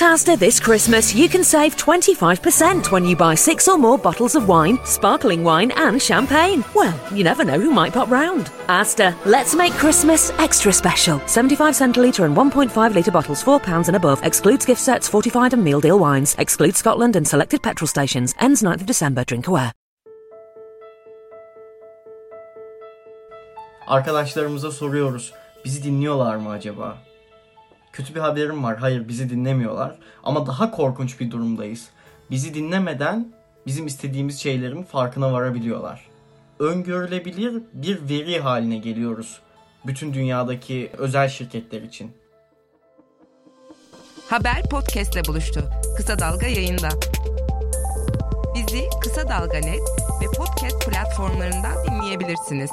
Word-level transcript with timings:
At 0.00 0.12
Asda 0.12 0.38
this 0.38 0.60
Christmas, 0.60 1.12
you 1.12 1.28
can 1.28 1.42
save 1.42 1.76
25% 1.76 2.92
when 2.92 3.04
you 3.04 3.16
buy 3.16 3.34
six 3.34 3.66
or 3.66 3.76
more 3.76 3.98
bottles 3.98 4.36
of 4.36 4.46
wine, 4.46 4.78
sparkling 4.84 5.42
wine, 5.42 5.72
and 5.72 6.00
champagne. 6.00 6.62
Well, 6.72 6.96
you 7.12 7.24
never 7.24 7.44
know 7.44 7.58
who 7.58 7.72
might 7.72 7.94
pop 7.94 8.08
round. 8.08 8.46
Asda, 8.68 9.16
let's 9.26 9.56
make 9.56 9.72
Christmas 9.72 10.30
extra 10.38 10.72
special. 10.72 11.20
75 11.26 11.74
centilitre 11.74 12.24
and 12.26 12.36
1.5 12.36 12.94
litre 12.94 13.10
bottles, 13.10 13.42
£4 13.42 13.88
and 13.88 13.96
above. 13.96 14.24
Excludes 14.24 14.64
gift 14.64 14.80
sets, 14.80 15.08
fortified 15.08 15.52
and 15.52 15.64
meal 15.64 15.80
deal 15.80 15.98
wines. 15.98 16.36
Excludes 16.38 16.78
Scotland 16.78 17.16
and 17.16 17.26
selected 17.26 17.60
petrol 17.60 17.88
stations. 17.88 18.34
Ends 18.38 18.62
9th 18.62 18.82
of 18.82 18.86
December. 18.86 19.24
Drink 19.24 19.48
aware. 19.48 19.72
Arkadaşlarımıza 23.86 24.70
soruyoruz. 24.70 25.32
Bizi 25.64 25.82
dinliyorlar 25.82 26.36
mı 26.36 26.50
acaba? 26.50 27.07
Kötü 27.98 28.14
bir 28.14 28.20
haberim 28.20 28.64
var. 28.64 28.76
Hayır 28.76 29.08
bizi 29.08 29.30
dinlemiyorlar. 29.30 29.98
Ama 30.24 30.46
daha 30.46 30.70
korkunç 30.70 31.20
bir 31.20 31.30
durumdayız. 31.30 31.88
Bizi 32.30 32.54
dinlemeden 32.54 33.32
bizim 33.66 33.86
istediğimiz 33.86 34.40
şeylerin 34.40 34.82
farkına 34.82 35.32
varabiliyorlar. 35.32 36.08
Öngörülebilir 36.58 37.62
bir 37.72 38.08
veri 38.08 38.40
haline 38.40 38.76
geliyoruz. 38.76 39.40
Bütün 39.86 40.14
dünyadaki 40.14 40.90
özel 40.98 41.28
şirketler 41.28 41.82
için. 41.82 42.12
Haber 44.30 44.62
podcastle 44.70 45.24
buluştu. 45.24 45.64
Kısa 45.96 46.18
Dalga 46.18 46.46
yayında. 46.46 46.88
Bizi 48.54 48.84
Kısa 49.02 49.28
Dalga 49.28 49.58
Net 49.58 49.88
ve 50.22 50.26
podcast 50.36 50.90
platformlarından 50.90 51.84
dinleyebilirsiniz. 51.86 52.70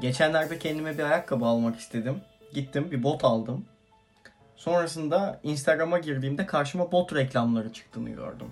Geçenlerde 0.00 0.58
kendime 0.58 0.98
bir 0.98 1.02
ayakkabı 1.02 1.44
almak 1.44 1.78
istedim. 1.78 2.20
Gittim 2.54 2.90
bir 2.90 3.02
bot 3.02 3.24
aldım. 3.24 3.64
Sonrasında 4.56 5.40
Instagram'a 5.42 5.98
girdiğimde 5.98 6.46
karşıma 6.46 6.92
bot 6.92 7.14
reklamları 7.14 7.72
çıktığını 7.72 8.10
gördüm. 8.10 8.46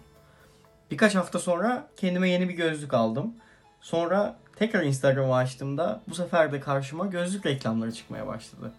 Birkaç 0.91 1.15
hafta 1.15 1.39
sonra 1.39 1.89
kendime 1.97 2.31
yeni 2.31 2.49
bir 2.49 2.55
gözlük 2.55 2.95
aldım. 2.95 3.35
Sonra 3.81 4.37
tekrar 4.57 4.83
Instagram'ı 4.83 5.37
açtığımda 5.37 6.03
bu 6.09 6.15
sefer 6.15 6.53
de 6.53 6.61
karşıma 6.61 7.07
gözlük 7.07 7.47
reklamları 7.47 7.93
çıkmaya 7.93 8.27
başladı. 8.27 8.73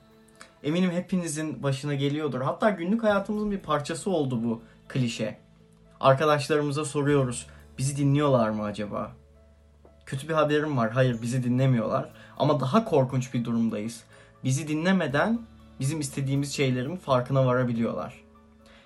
Eminim 0.64 0.92
hepinizin 0.92 1.64
başına 1.64 1.94
geliyordur. 1.94 2.42
Hatta 2.42 2.70
günlük 2.70 3.04
hayatımızın 3.04 3.52
bir 3.52 3.60
parçası 3.60 4.12
oldu 4.12 4.44
bu 4.44 4.62
klişe. 4.88 5.38
Arkadaşlarımıza 6.00 6.86
soruyoruz. 6.86 7.48
Bizi 7.78 7.98
dinliyorlar 7.98 8.50
mı 8.50 8.64
acaba? 8.64 9.12
Kötü 10.06 10.30
bir 10.30 10.34
haberim 10.34 10.78
var. 10.78 10.92
Hayır 10.92 11.22
bizi 11.22 11.44
dinlemiyorlar. 11.44 12.10
Ama 12.40 12.60
daha 12.60 12.86
korkunç 12.86 13.34
bir 13.34 13.46
durumdayız. 13.46 14.04
Bizi 14.44 14.68
dinlemeden 14.68 15.40
bizim 15.80 16.00
istediğimiz 16.00 16.54
şeylerin 16.54 16.96
farkına 16.96 17.46
varabiliyorlar. 17.46 18.14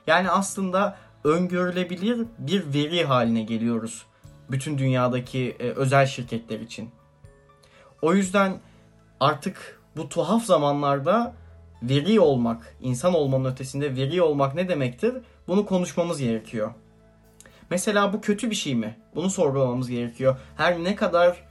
Yani 0.08 0.30
aslında 0.30 0.98
öngörülebilir 1.24 2.26
bir 2.38 2.74
veri 2.74 3.06
haline 3.06 3.42
geliyoruz 3.42 4.06
bütün 4.52 4.78
dünyadaki 4.78 5.56
e, 5.60 5.70
özel 5.70 6.06
şirketler 6.06 6.60
için. 6.60 6.90
O 8.02 8.14
yüzden 8.14 8.60
artık 9.20 9.82
bu 9.98 10.10
tuhaf 10.10 10.44
zamanlarda 10.44 11.34
veri 11.84 12.20
olmak, 12.20 12.76
insan 12.82 13.14
olmanın 13.14 13.52
ötesinde 13.52 13.96
veri 13.96 14.22
olmak 14.22 14.56
ne 14.56 14.70
demektir? 14.70 15.16
Bunu 15.48 15.66
konuşmamız 15.66 16.20
gerekiyor. 16.20 16.74
Mesela 17.70 18.14
bu 18.14 18.22
kötü 18.22 18.50
bir 18.50 18.56
şey 18.56 18.76
mi? 18.76 18.98
Bunu 19.16 19.30
sorgulamamız 19.30 19.90
gerekiyor. 19.90 20.38
Her 20.58 20.84
ne 20.84 20.96
kadar 20.96 21.44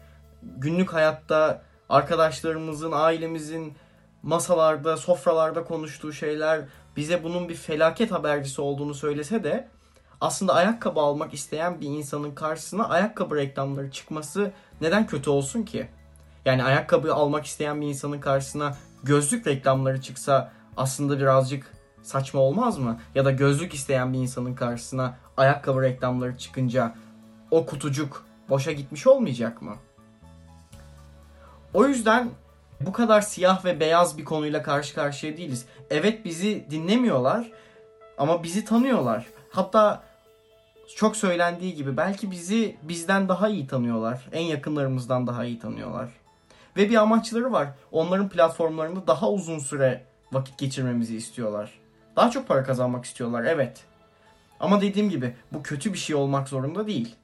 günlük 0.43 0.93
hayatta 0.93 1.63
arkadaşlarımızın, 1.91 2.93
ailemizin 2.93 3.75
masalarda, 4.23 4.97
sofralarda 4.97 5.65
konuştuğu 5.65 6.13
şeyler 6.13 6.61
bize 6.97 7.25
bunun 7.25 7.49
bir 7.49 7.55
felaket 7.55 8.13
habercisi 8.13 8.61
olduğunu 8.61 8.95
söylese 8.95 9.45
de 9.45 9.69
aslında 10.21 10.55
ayakkabı 10.55 11.01
almak 11.01 11.35
isteyen 11.35 11.81
bir 11.81 11.87
insanın 11.87 12.35
karşısına 12.35 12.89
ayakkabı 12.89 13.37
reklamları 13.37 13.91
çıkması 13.91 14.53
neden 14.81 15.07
kötü 15.07 15.31
olsun 15.31 15.63
ki? 15.63 15.89
Yani 16.45 16.65
ayakkabı 16.65 17.15
almak 17.15 17.47
isteyen 17.47 17.81
bir 17.81 17.87
insanın 17.87 18.21
karşısına 18.21 18.77
gözlük 19.03 19.47
reklamları 19.47 20.01
çıksa 20.01 20.53
aslında 20.77 21.19
birazcık 21.19 21.73
saçma 22.03 22.41
olmaz 22.41 22.79
mı? 22.79 23.01
Ya 23.15 23.25
da 23.25 23.31
gözlük 23.31 23.75
isteyen 23.75 24.13
bir 24.13 24.19
insanın 24.19 24.55
karşısına 24.55 25.17
ayakkabı 25.37 25.83
reklamları 25.83 26.39
çıkınca 26.39 26.95
o 27.51 27.67
kutucuk 27.67 28.27
boşa 28.49 28.73
gitmiş 28.73 29.07
olmayacak 29.07 29.63
mı? 29.63 29.77
O 31.75 31.87
yüzden 31.87 32.31
bu 32.81 32.93
kadar 32.93 33.21
siyah 33.21 33.65
ve 33.65 33.81
beyaz 33.81 34.19
bir 34.19 34.25
konuyla 34.25 34.63
karşı 34.63 34.95
karşıya 34.95 35.37
değiliz. 35.37 35.67
Evet 35.91 36.25
bizi 36.25 36.67
dinlemiyorlar 36.71 37.51
ama 38.19 38.43
bizi 38.43 38.65
tanıyorlar. 38.65 39.27
Hatta 39.51 40.03
çok 40.97 41.17
söylendiği 41.17 41.75
gibi 41.75 41.97
belki 41.97 42.31
bizi 42.31 42.77
bizden 42.83 43.29
daha 43.29 43.49
iyi 43.49 43.67
tanıyorlar. 43.67 44.29
En 44.33 44.43
yakınlarımızdan 44.43 45.27
daha 45.27 45.45
iyi 45.45 45.59
tanıyorlar. 45.59 46.09
Ve 46.77 46.91
bir 46.91 46.97
amaçları 46.97 47.53
var. 47.53 47.69
Onların 47.93 48.29
platformlarında 48.29 49.07
daha 49.07 49.31
uzun 49.31 49.59
süre 49.59 50.05
vakit 50.33 50.59
geçirmemizi 50.59 51.17
istiyorlar. 51.17 51.79
Daha 52.17 52.31
çok 52.31 52.49
para 52.49 52.65
kazanmak 52.65 53.05
istiyorlar 53.05 53.45
evet. 53.45 53.85
Ama 54.61 54.81
dediğim 54.81 55.11
gibi 55.11 55.35
bu 55.53 55.63
kötü 55.63 55.93
bir 55.93 55.99
şey 55.99 56.17
olmak 56.17 56.49
zorunda 56.49 56.87
değil. 56.87 57.15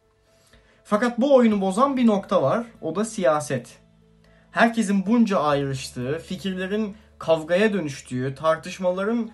Fakat 0.85 1.21
bu 1.21 1.35
oyunu 1.35 1.61
bozan 1.61 1.97
bir 1.97 2.07
nokta 2.07 2.43
var. 2.43 2.67
O 2.81 2.95
da 2.95 3.05
siyaset. 3.05 3.79
Herkesin 4.57 5.07
bunca 5.07 5.41
ayrıştığı, 5.41 6.19
fikirlerin 6.19 6.97
kavgaya 7.19 7.73
dönüştüğü, 7.73 8.35
tartışmaların 8.35 9.31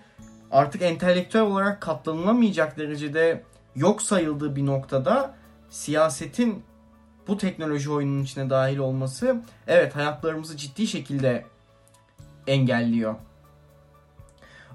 artık 0.51 0.81
entelektüel 0.81 1.43
olarak 1.43 1.81
katlanılamayacak 1.81 2.77
derecede 2.77 3.43
yok 3.75 4.01
sayıldığı 4.01 4.55
bir 4.55 4.65
noktada 4.65 5.35
siyasetin 5.69 6.63
bu 7.27 7.37
teknoloji 7.37 7.91
oyununun 7.91 8.23
içine 8.23 8.49
dahil 8.49 8.77
olması 8.77 9.41
evet 9.67 9.95
hayatlarımızı 9.95 10.57
ciddi 10.57 10.87
şekilde 10.87 11.45
engelliyor. 12.47 13.15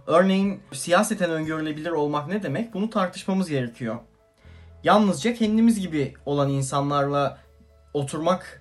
Örneğin 0.06 0.60
siyaseten 0.72 1.30
öngörülebilir 1.30 1.90
olmak 1.90 2.28
ne 2.28 2.42
demek? 2.42 2.74
Bunu 2.74 2.90
tartışmamız 2.90 3.48
gerekiyor. 3.48 3.96
Yalnızca 4.84 5.34
kendimiz 5.34 5.80
gibi 5.80 6.14
olan 6.26 6.50
insanlarla 6.50 7.38
oturmak 7.94 8.57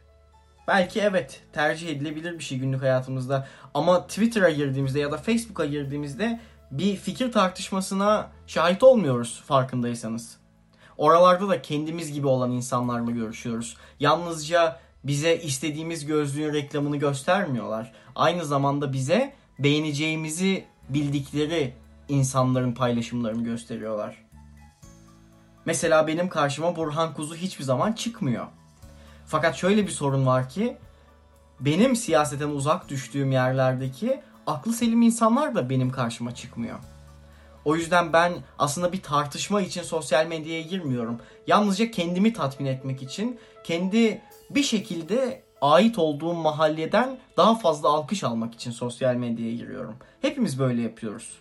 belki 0.67 1.01
evet 1.01 1.43
tercih 1.53 1.89
edilebilir 1.89 2.39
bir 2.39 2.43
şey 2.43 2.57
günlük 2.57 2.81
hayatımızda. 2.81 3.47
Ama 3.73 4.07
Twitter'a 4.07 4.49
girdiğimizde 4.49 4.99
ya 4.99 5.11
da 5.11 5.17
Facebook'a 5.17 5.65
girdiğimizde 5.65 6.39
bir 6.71 6.95
fikir 6.95 7.31
tartışmasına 7.31 8.31
şahit 8.47 8.83
olmuyoruz 8.83 9.43
farkındaysanız. 9.45 10.37
Oralarda 10.97 11.49
da 11.49 11.61
kendimiz 11.61 12.13
gibi 12.13 12.27
olan 12.27 12.51
insanlarla 12.51 13.11
görüşüyoruz. 13.11 13.77
Yalnızca 13.99 14.79
bize 15.03 15.37
istediğimiz 15.37 16.05
gözlüğün 16.05 16.53
reklamını 16.53 16.97
göstermiyorlar. 16.97 17.93
Aynı 18.15 18.45
zamanda 18.45 18.93
bize 18.93 19.33
beğeneceğimizi 19.59 20.65
bildikleri 20.89 21.73
insanların 22.09 22.71
paylaşımlarını 22.71 23.43
gösteriyorlar. 23.43 24.27
Mesela 25.65 26.07
benim 26.07 26.29
karşıma 26.29 26.75
Burhan 26.75 27.13
Kuzu 27.13 27.35
hiçbir 27.35 27.63
zaman 27.63 27.93
çıkmıyor. 27.93 28.47
Fakat 29.27 29.55
şöyle 29.55 29.87
bir 29.87 29.91
sorun 29.91 30.25
var 30.25 30.49
ki 30.49 30.77
benim 31.59 31.95
siyaseten 31.95 32.49
uzak 32.49 32.89
düştüğüm 32.89 33.31
yerlerdeki 33.31 34.21
aklı 34.47 34.73
selim 34.73 35.01
insanlar 35.01 35.55
da 35.55 35.69
benim 35.69 35.91
karşıma 35.91 36.35
çıkmıyor. 36.35 36.79
O 37.65 37.75
yüzden 37.75 38.13
ben 38.13 38.33
aslında 38.59 38.93
bir 38.93 39.01
tartışma 39.01 39.61
için 39.61 39.83
sosyal 39.83 40.25
medyaya 40.25 40.61
girmiyorum. 40.61 41.19
Yalnızca 41.47 41.91
kendimi 41.91 42.33
tatmin 42.33 42.67
etmek 42.67 43.03
için, 43.03 43.39
kendi 43.63 44.21
bir 44.49 44.63
şekilde 44.63 45.43
ait 45.61 45.99
olduğum 45.99 46.33
mahalleden 46.33 47.17
daha 47.37 47.55
fazla 47.55 47.89
alkış 47.89 48.23
almak 48.23 48.53
için 48.53 48.71
sosyal 48.71 49.15
medyaya 49.15 49.55
giriyorum. 49.55 49.95
Hepimiz 50.21 50.59
böyle 50.59 50.81
yapıyoruz. 50.81 51.37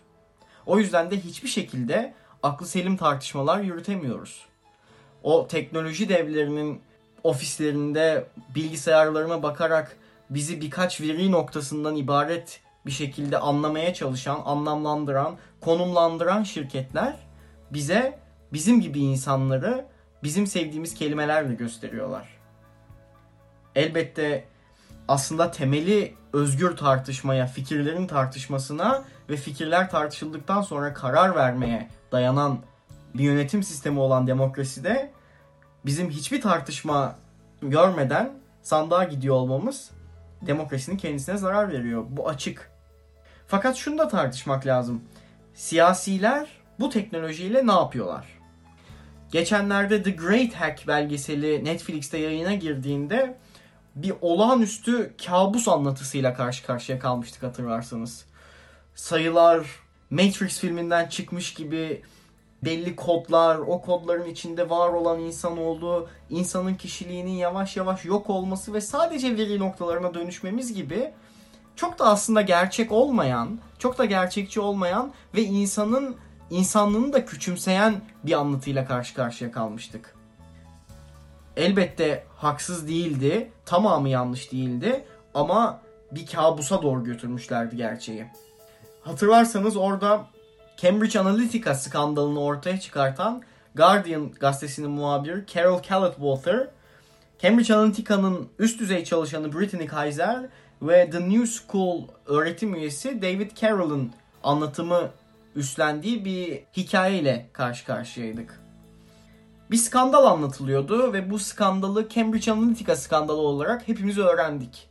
O 0.66 0.78
yüzden 0.78 1.10
de 1.10 1.20
hiçbir 1.20 1.48
şekilde 1.48 2.14
aklı 2.42 2.66
selim 2.66 2.96
tartışmalar 2.96 3.60
yürütemiyoruz. 3.60 4.46
O 5.22 5.46
teknoloji 5.48 6.08
devlerinin 6.08 6.80
ofislerinde 7.24 8.26
bilgisayarlarına 8.54 9.42
bakarak 9.42 9.96
bizi 10.30 10.60
birkaç 10.60 11.00
veri 11.00 11.30
noktasından 11.30 11.96
ibaret 11.96 12.60
bir 12.86 12.90
şekilde 12.90 13.38
anlamaya 13.38 13.94
çalışan, 13.94 14.42
anlamlandıran, 14.44 15.36
konumlandıran 15.60 16.42
şirketler 16.42 17.16
bize 17.70 18.18
bizim 18.52 18.80
gibi 18.80 19.00
insanları 19.00 19.86
bizim 20.22 20.46
sevdiğimiz 20.46 20.94
kelimelerle 20.94 21.54
gösteriyorlar. 21.54 22.38
Elbette 23.74 24.44
aslında 25.08 25.50
temeli 25.50 26.14
özgür 26.32 26.76
tartışmaya, 26.76 27.46
fikirlerin 27.46 28.06
tartışmasına 28.06 29.04
ve 29.30 29.36
fikirler 29.36 29.90
tartışıldıktan 29.90 30.62
sonra 30.62 30.94
karar 30.94 31.36
vermeye 31.36 31.88
dayanan 32.12 32.58
bir 33.14 33.24
yönetim 33.24 33.62
sistemi 33.62 34.00
olan 34.00 34.26
demokraside 34.26 35.12
bizim 35.86 36.10
hiçbir 36.10 36.40
tartışma 36.40 37.16
görmeden 37.62 38.32
sandığa 38.62 39.04
gidiyor 39.04 39.34
olmamız 39.34 39.90
demokrasinin 40.42 40.96
kendisine 40.96 41.36
zarar 41.36 41.72
veriyor. 41.72 42.04
Bu 42.08 42.28
açık. 42.28 42.70
Fakat 43.46 43.76
şunu 43.76 43.98
da 43.98 44.08
tartışmak 44.08 44.66
lazım. 44.66 45.02
Siyasiler 45.54 46.48
bu 46.80 46.90
teknolojiyle 46.90 47.66
ne 47.66 47.72
yapıyorlar? 47.72 48.26
Geçenlerde 49.32 50.02
The 50.02 50.10
Great 50.10 50.54
Hack 50.54 50.88
belgeseli 50.88 51.64
Netflix'te 51.64 52.18
yayına 52.18 52.54
girdiğinde 52.54 53.38
bir 53.94 54.14
olağanüstü 54.20 55.14
kabus 55.26 55.68
anlatısıyla 55.68 56.34
karşı 56.34 56.66
karşıya 56.66 56.98
kalmıştık 56.98 57.42
hatırlarsanız. 57.42 58.24
Sayılar 58.94 59.66
Matrix 60.10 60.58
filminden 60.60 61.08
çıkmış 61.08 61.54
gibi 61.54 62.02
belli 62.62 62.96
kodlar, 62.96 63.56
o 63.56 63.80
kodların 63.82 64.30
içinde 64.30 64.70
var 64.70 64.88
olan 64.88 65.20
insan 65.20 65.58
olduğu, 65.58 66.08
insanın 66.30 66.74
kişiliğinin 66.74 67.30
yavaş 67.30 67.76
yavaş 67.76 68.04
yok 68.04 68.30
olması 68.30 68.74
ve 68.74 68.80
sadece 68.80 69.36
veri 69.36 69.58
noktalarına 69.58 70.14
dönüşmemiz 70.14 70.74
gibi 70.74 71.12
çok 71.76 71.98
da 71.98 72.04
aslında 72.04 72.42
gerçek 72.42 72.92
olmayan, 72.92 73.58
çok 73.78 73.98
da 73.98 74.04
gerçekçi 74.04 74.60
olmayan 74.60 75.12
ve 75.34 75.42
insanın 75.42 76.16
insanlığını 76.50 77.12
da 77.12 77.24
küçümseyen 77.24 77.94
bir 78.24 78.32
anlatıyla 78.32 78.86
karşı 78.86 79.14
karşıya 79.14 79.52
kalmıştık. 79.52 80.14
Elbette 81.56 82.24
haksız 82.36 82.88
değildi, 82.88 83.52
tamamı 83.64 84.08
yanlış 84.08 84.52
değildi 84.52 85.04
ama 85.34 85.80
bir 86.10 86.26
kabusa 86.26 86.82
doğru 86.82 87.04
götürmüşlerdi 87.04 87.76
gerçeği. 87.76 88.26
Hatırlarsanız 89.02 89.76
orada 89.76 90.26
Cambridge 90.76 91.20
Analytica 91.20 91.74
skandalını 91.74 92.40
ortaya 92.40 92.80
çıkartan 92.80 93.42
Guardian 93.74 94.32
gazetesinin 94.32 94.90
muhabiri 94.90 95.44
Carol 95.54 95.82
Callett-Walter, 95.82 96.66
Cambridge 97.38 97.74
Analytica'nın 97.74 98.48
üst 98.58 98.80
düzey 98.80 99.04
çalışanı 99.04 99.52
Brittany 99.52 99.86
Kaiser 99.86 100.46
ve 100.82 101.10
The 101.10 101.28
New 101.28 101.46
School 101.46 102.08
öğretim 102.26 102.74
üyesi 102.74 103.22
David 103.22 103.50
Carroll'ın 103.56 104.12
anlatımı 104.42 105.10
üstlendiği 105.54 106.24
bir 106.24 106.62
hikayeyle 106.76 107.48
karşı 107.52 107.86
karşıyaydık. 107.86 108.60
Bir 109.70 109.76
skandal 109.76 110.24
anlatılıyordu 110.24 111.12
ve 111.12 111.30
bu 111.30 111.38
skandalı 111.38 112.08
Cambridge 112.08 112.52
Analytica 112.52 112.96
skandalı 112.96 113.40
olarak 113.40 113.88
hepimiz 113.88 114.18
öğrendik. 114.18 114.88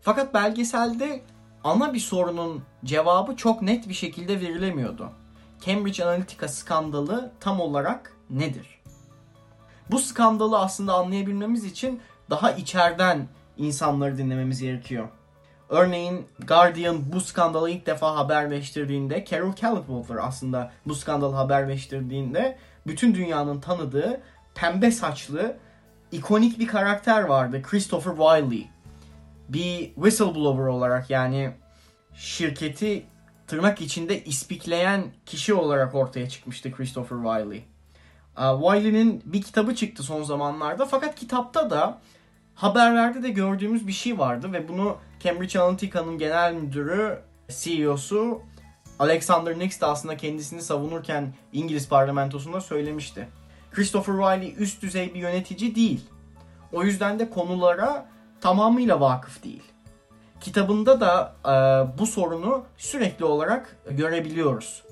Fakat 0.00 0.34
belgeselde 0.34 1.22
ana 1.64 1.94
bir 1.94 2.00
sorunun 2.00 2.62
cevabı 2.84 3.36
çok 3.36 3.62
net 3.62 3.88
bir 3.88 3.94
şekilde 3.94 4.40
verilemiyordu. 4.40 5.10
Cambridge 5.64 6.04
Analytica 6.04 6.48
skandalı 6.48 7.32
tam 7.40 7.60
olarak 7.60 8.12
nedir? 8.30 8.80
Bu 9.90 9.98
skandalı 9.98 10.58
aslında 10.58 10.94
anlayabilmemiz 10.94 11.64
için 11.64 12.00
daha 12.30 12.52
içeriden 12.52 13.28
insanları 13.56 14.18
dinlememiz 14.18 14.62
gerekiyor. 14.62 15.08
Örneğin 15.68 16.26
Guardian 16.46 17.12
bu 17.12 17.20
skandalı 17.20 17.70
ilk 17.70 17.86
defa 17.86 18.16
haberleştirdiğinde 18.16 19.24
Carol 19.30 19.52
Callett-Walter 19.52 20.20
aslında 20.20 20.72
bu 20.86 20.94
skandalı 20.94 21.34
haberleştirdiğinde 21.34 22.58
bütün 22.86 23.14
dünyanın 23.14 23.60
tanıdığı 23.60 24.20
pembe 24.54 24.90
saçlı 24.90 25.56
ikonik 26.12 26.58
bir 26.58 26.66
karakter 26.66 27.22
vardı. 27.22 27.62
Christopher 27.62 28.16
Wiley. 28.16 28.70
Bir 29.48 29.94
whistleblower 29.94 30.64
olarak 30.64 31.10
yani 31.10 31.50
şirketi 32.14 33.06
tırnak 33.48 33.80
içinde 33.80 34.24
ispikleyen 34.24 35.04
kişi 35.26 35.54
olarak 35.54 35.94
ortaya 35.94 36.28
çıkmıştı 36.28 36.72
Christopher 36.72 37.16
Wiley. 37.16 37.64
Wiley'nin 38.36 39.22
bir 39.24 39.42
kitabı 39.42 39.74
çıktı 39.74 40.02
son 40.02 40.22
zamanlarda 40.22 40.86
fakat 40.86 41.14
kitapta 41.14 41.70
da 41.70 41.98
haberlerde 42.54 43.22
de 43.22 43.30
gördüğümüz 43.30 43.86
bir 43.86 43.92
şey 43.92 44.18
vardı 44.18 44.52
ve 44.52 44.68
bunu 44.68 44.96
Cambridge 45.20 45.60
Analytica'nın 45.60 46.18
genel 46.18 46.52
müdürü, 46.54 47.18
CEO'su 47.48 48.42
Alexander 48.98 49.58
Nix 49.58 49.80
de 49.80 49.86
aslında 49.86 50.16
kendisini 50.16 50.62
savunurken 50.62 51.34
İngiliz 51.52 51.88
parlamentosunda 51.88 52.60
söylemişti. 52.60 53.28
Christopher 53.72 54.14
Wiley 54.14 54.54
üst 54.64 54.82
düzey 54.82 55.14
bir 55.14 55.20
yönetici 55.20 55.74
değil. 55.74 56.00
O 56.72 56.82
yüzden 56.82 57.18
de 57.18 57.30
konulara 57.30 58.08
tamamıyla 58.40 59.00
vakıf 59.00 59.44
değil. 59.44 59.62
Kitabında 60.40 61.00
da 61.00 61.34
e, 61.44 61.50
bu 61.98 62.06
sorunu 62.06 62.64
sürekli 62.76 63.24
olarak 63.24 63.76
görebiliyoruz. 63.90 64.82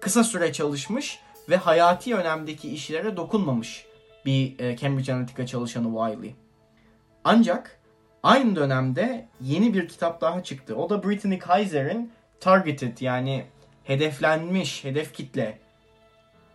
Kısa 0.00 0.24
süre 0.24 0.52
çalışmış 0.52 1.18
ve 1.48 1.56
hayati 1.56 2.14
önemdeki 2.14 2.68
işlere 2.68 3.16
dokunmamış 3.16 3.86
bir 4.26 4.58
e, 4.58 4.76
Cambridge 4.76 5.12
Analytica 5.12 5.46
çalışanı 5.46 6.10
Wiley. 6.10 6.34
Ancak 7.24 7.80
aynı 8.22 8.56
dönemde 8.56 9.28
yeni 9.40 9.74
bir 9.74 9.88
kitap 9.88 10.20
daha 10.20 10.42
çıktı. 10.42 10.76
O 10.76 10.90
da 10.90 11.02
Brittany 11.02 11.38
Kaiser'in 11.38 12.12
Targeted 12.40 12.98
yani 13.00 13.44
hedeflenmiş, 13.84 14.84
hedef 14.84 15.14
kitle. 15.14 15.58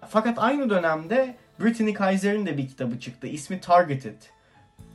Fakat 0.09 0.39
aynı 0.39 0.69
dönemde 0.69 1.35
Brittany 1.59 1.93
Kaiser'in 1.93 2.45
de 2.45 2.57
bir 2.57 2.67
kitabı 2.67 2.99
çıktı. 2.99 3.27
İsmi 3.27 3.59
Targeted. 3.59 4.21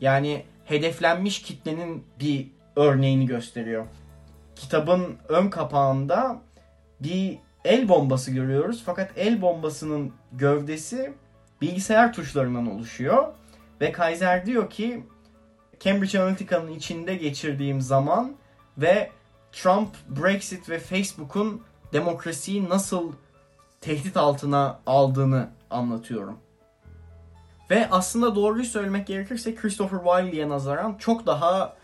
Yani 0.00 0.44
hedeflenmiş 0.64 1.42
kitlenin 1.42 2.04
bir 2.20 2.46
örneğini 2.78 3.26
gösteriyor. 3.26 3.86
Kitabın 4.56 5.16
ön 5.28 5.50
kapağında 5.50 6.38
bir 7.00 7.38
el 7.64 7.88
bombası 7.88 8.30
görüyoruz. 8.30 8.82
Fakat 8.86 9.10
el 9.16 9.42
bombasının 9.42 10.12
gövdesi 10.32 11.12
bilgisayar 11.60 12.12
tuşlarından 12.12 12.70
oluşuyor. 12.70 13.28
Ve 13.80 13.92
Kaiser 13.92 14.46
diyor 14.46 14.70
ki 14.70 15.04
Cambridge 15.80 16.20
Analytica'nın 16.20 16.72
içinde 16.72 17.14
geçirdiğim 17.14 17.80
zaman 17.80 18.36
ve 18.78 19.10
Trump, 19.52 19.88
Brexit 20.08 20.70
ve 20.70 20.78
Facebook'un 20.78 21.62
demokrasiyi 21.92 22.68
nasıl 22.68 23.12
tehdit 23.80 24.16
altına 24.16 24.80
aldığını 24.86 25.48
anlatıyorum. 25.70 26.38
Ve 27.70 27.88
aslında 27.90 28.34
doğruyu 28.34 28.64
söylemek 28.64 29.06
gerekirse 29.06 29.54
Christopher 29.54 29.98
Wiley'e 30.04 30.48
nazaran 30.48 30.94
çok 30.98 31.26
daha 31.26 31.77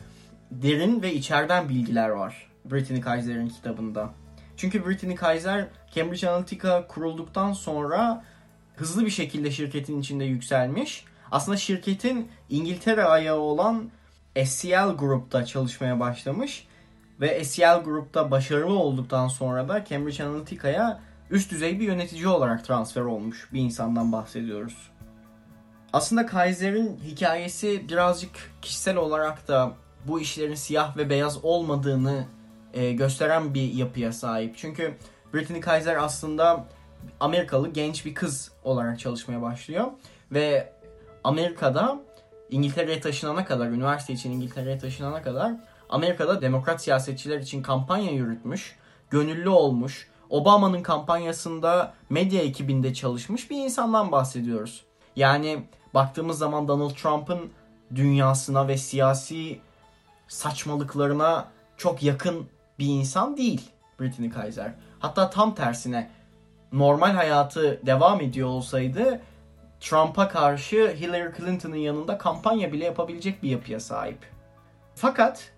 derin 0.62 1.02
ve 1.02 1.14
içeriden 1.14 1.68
bilgiler 1.68 2.08
var 2.08 2.50
Brittany 2.64 3.00
Kaiser'in 3.00 3.48
kitabında. 3.48 4.10
Çünkü 4.56 4.86
Brittany 4.86 5.14
Kaiser 5.14 5.66
Cambridge 5.94 6.28
Analytica 6.28 6.86
kurulduktan 6.86 7.52
sonra 7.52 8.24
hızlı 8.76 9.04
bir 9.04 9.10
şekilde 9.10 9.50
şirketin 9.50 10.00
içinde 10.00 10.24
yükselmiş. 10.24 11.04
Aslında 11.30 11.56
şirketin 11.56 12.28
İngiltere 12.48 13.04
ayağı 13.04 13.38
olan 13.38 13.90
SCL 14.44 14.96
Group'ta 14.96 15.44
çalışmaya 15.44 16.00
başlamış 16.00 16.66
ve 17.20 17.44
SCL 17.44 17.82
Group'ta 17.84 18.30
başarılı 18.30 18.78
olduktan 18.78 19.28
sonra 19.28 19.68
da 19.68 19.84
Cambridge 19.84 20.24
Analytica'ya 20.24 21.00
üst 21.30 21.50
düzey 21.50 21.80
bir 21.80 21.84
yönetici 21.84 22.28
olarak 22.28 22.64
transfer 22.64 23.02
olmuş 23.02 23.48
bir 23.52 23.60
insandan 23.60 24.12
bahsediyoruz. 24.12 24.90
Aslında 25.92 26.26
Kaiser'in 26.26 27.00
hikayesi 27.04 27.88
birazcık 27.88 28.30
kişisel 28.62 28.96
olarak 28.96 29.48
da 29.48 29.72
bu 30.08 30.20
işlerin 30.20 30.54
siyah 30.54 30.96
ve 30.96 31.10
beyaz 31.10 31.44
olmadığını 31.44 32.24
e, 32.74 32.92
gösteren 32.92 33.54
bir 33.54 33.72
yapıya 33.72 34.12
sahip. 34.12 34.56
Çünkü 34.56 34.94
Brittany 35.34 35.60
Kaiser 35.60 35.96
aslında 35.96 36.64
Amerikalı 37.20 37.68
genç 37.68 38.06
bir 38.06 38.14
kız 38.14 38.52
olarak 38.64 38.98
çalışmaya 38.98 39.42
başlıyor 39.42 39.86
ve 40.32 40.72
Amerika'da 41.24 42.00
İngiltere'ye 42.50 43.00
taşınana 43.00 43.44
kadar, 43.44 43.66
üniversite 43.66 44.12
için 44.12 44.30
İngiltere'ye 44.30 44.78
taşınana 44.78 45.22
kadar 45.22 45.52
Amerika'da 45.88 46.42
demokrat 46.42 46.82
siyasetçiler 46.82 47.38
için 47.38 47.62
kampanya 47.62 48.12
yürütmüş, 48.12 48.76
gönüllü 49.10 49.48
olmuş, 49.48 50.08
Obama'nın 50.30 50.82
kampanyasında 50.82 51.94
medya 52.10 52.42
ekibinde 52.42 52.94
çalışmış 52.94 53.50
bir 53.50 53.56
insandan 53.56 54.12
bahsediyoruz. 54.12 54.84
Yani 55.16 55.66
baktığımız 55.94 56.38
zaman 56.38 56.68
Donald 56.68 56.90
Trump'ın 56.90 57.50
dünyasına 57.94 58.68
ve 58.68 58.76
siyasi 58.76 59.60
saçmalıklarına 60.28 61.48
çok 61.76 62.02
yakın 62.02 62.46
bir 62.78 62.86
insan 62.86 63.36
değil 63.36 63.70
Brittany 64.00 64.30
Kaiser. 64.30 64.74
Hatta 64.98 65.30
tam 65.30 65.54
tersine 65.54 66.10
normal 66.72 67.14
hayatı 67.14 67.86
devam 67.86 68.20
ediyor 68.20 68.48
olsaydı 68.48 69.20
Trump'a 69.80 70.28
karşı 70.28 70.94
Hillary 71.00 71.36
Clinton'ın 71.36 71.76
yanında 71.76 72.18
kampanya 72.18 72.72
bile 72.72 72.84
yapabilecek 72.84 73.42
bir 73.42 73.50
yapıya 73.50 73.80
sahip. 73.80 74.18
Fakat 74.94 75.52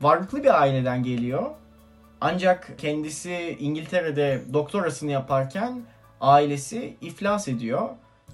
varlıklı 0.00 0.42
bir 0.42 0.60
aileden 0.60 1.02
geliyor. 1.02 1.50
Ancak 2.20 2.78
kendisi 2.78 3.56
İngiltere'de 3.60 4.42
doktorasını 4.52 5.10
yaparken 5.10 5.82
ailesi 6.20 6.96
iflas 7.00 7.48
ediyor 7.48 7.88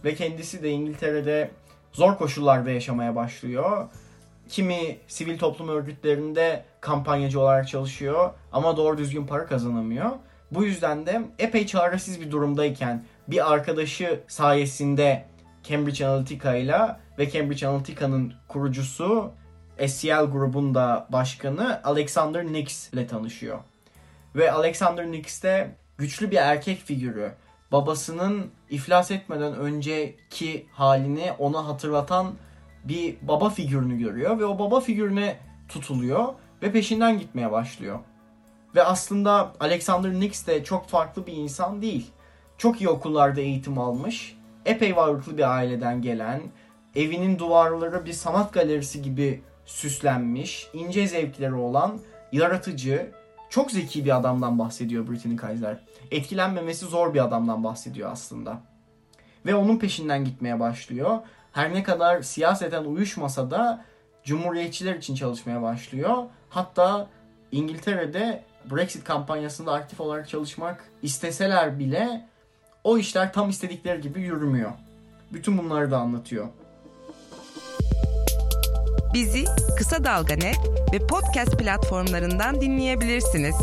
ve 0.04 0.14
kendisi 0.14 0.62
de 0.62 0.70
İngiltere'de 0.70 1.50
zor 1.92 2.16
koşullarda 2.16 2.70
yaşamaya 2.70 3.16
başlıyor. 3.16 3.88
Kimi 4.48 4.98
sivil 5.08 5.38
toplum 5.38 5.68
örgütlerinde 5.68 6.64
kampanyacı 6.80 7.40
olarak 7.40 7.68
çalışıyor 7.68 8.30
ama 8.52 8.76
doğru 8.76 8.98
düzgün 8.98 9.26
para 9.26 9.46
kazanamıyor. 9.46 10.10
Bu 10.50 10.64
yüzden 10.64 11.06
de 11.06 11.22
epey 11.38 11.66
çaresiz 11.66 12.20
bir 12.20 12.30
durumdayken 12.30 13.04
bir 13.28 13.52
arkadaşı 13.52 14.20
sayesinde 14.28 15.24
Cambridge 15.62 16.06
Analytica 16.06 16.54
ile 16.54 16.96
ve 17.18 17.30
Cambridge 17.30 17.66
Analytica'nın 17.66 18.32
kurucusu 18.48 19.32
SCL 19.86 20.24
grubun 20.32 20.74
da 20.74 21.06
başkanı 21.12 21.80
Alexander 21.84 22.44
Nix 22.44 22.92
ile 22.92 23.06
tanışıyor. 23.06 23.58
Ve 24.36 24.52
Alexander 24.52 25.06
Nix 25.06 25.42
de 25.42 25.70
güçlü 25.98 26.30
bir 26.30 26.36
erkek 26.36 26.78
figürü. 26.78 27.32
Babasının 27.72 28.50
iflas 28.70 29.10
etmeden 29.10 29.56
önceki 29.56 30.66
halini 30.72 31.32
ona 31.38 31.66
hatırlatan 31.66 32.34
bir 32.88 33.16
baba 33.22 33.50
figürünü 33.50 33.98
görüyor 33.98 34.38
ve 34.38 34.44
o 34.44 34.58
baba 34.58 34.80
figürüne 34.80 35.36
tutuluyor 35.68 36.24
ve 36.62 36.72
peşinden 36.72 37.18
gitmeye 37.18 37.52
başlıyor. 37.52 37.98
Ve 38.74 38.82
aslında 38.82 39.52
Alexander 39.60 40.12
Nix 40.12 40.46
de 40.46 40.64
çok 40.64 40.88
farklı 40.88 41.26
bir 41.26 41.32
insan 41.32 41.82
değil. 41.82 42.10
Çok 42.58 42.80
iyi 42.80 42.88
okullarda 42.88 43.40
eğitim 43.40 43.78
almış, 43.78 44.38
epey 44.64 44.96
varlıklı 44.96 45.38
bir 45.38 45.56
aileden 45.56 46.02
gelen, 46.02 46.42
evinin 46.94 47.38
duvarları 47.38 48.06
bir 48.06 48.12
sanat 48.12 48.52
galerisi 48.52 49.02
gibi 49.02 49.42
süslenmiş, 49.66 50.68
ince 50.72 51.06
zevkleri 51.06 51.54
olan, 51.54 51.98
yaratıcı, 52.32 53.10
çok 53.50 53.70
zeki 53.70 54.04
bir 54.04 54.16
adamdan 54.16 54.58
bahsediyor 54.58 55.08
Brittany 55.08 55.36
Kaiser. 55.36 55.78
Etkilenmemesi 56.10 56.86
zor 56.86 57.14
bir 57.14 57.24
adamdan 57.24 57.64
bahsediyor 57.64 58.12
aslında. 58.12 58.60
Ve 59.46 59.54
onun 59.54 59.78
peşinden 59.78 60.24
gitmeye 60.24 60.60
başlıyor. 60.60 61.18
Her 61.56 61.74
ne 61.74 61.82
kadar 61.82 62.22
siyaseten 62.22 62.84
uyuşmasa 62.84 63.50
da 63.50 63.84
Cumhuriyetçiler 64.24 64.94
için 64.94 65.14
çalışmaya 65.14 65.62
başlıyor. 65.62 66.24
Hatta 66.48 67.08
İngiltere'de 67.52 68.44
Brexit 68.70 69.04
kampanyasında 69.04 69.72
aktif 69.72 70.00
olarak 70.00 70.28
çalışmak 70.28 70.84
isteseler 71.02 71.78
bile 71.78 72.26
o 72.84 72.98
işler 72.98 73.32
tam 73.32 73.50
istedikleri 73.50 74.00
gibi 74.00 74.20
yürümüyor. 74.20 74.72
Bütün 75.32 75.58
bunları 75.58 75.90
da 75.90 75.98
anlatıyor. 75.98 76.48
Bizi 79.14 79.44
Kısa 79.78 80.04
Dalga 80.04 80.34
Net 80.34 80.58
ve 80.92 81.06
podcast 81.06 81.58
platformlarından 81.58 82.60
dinleyebilirsiniz. 82.60 83.56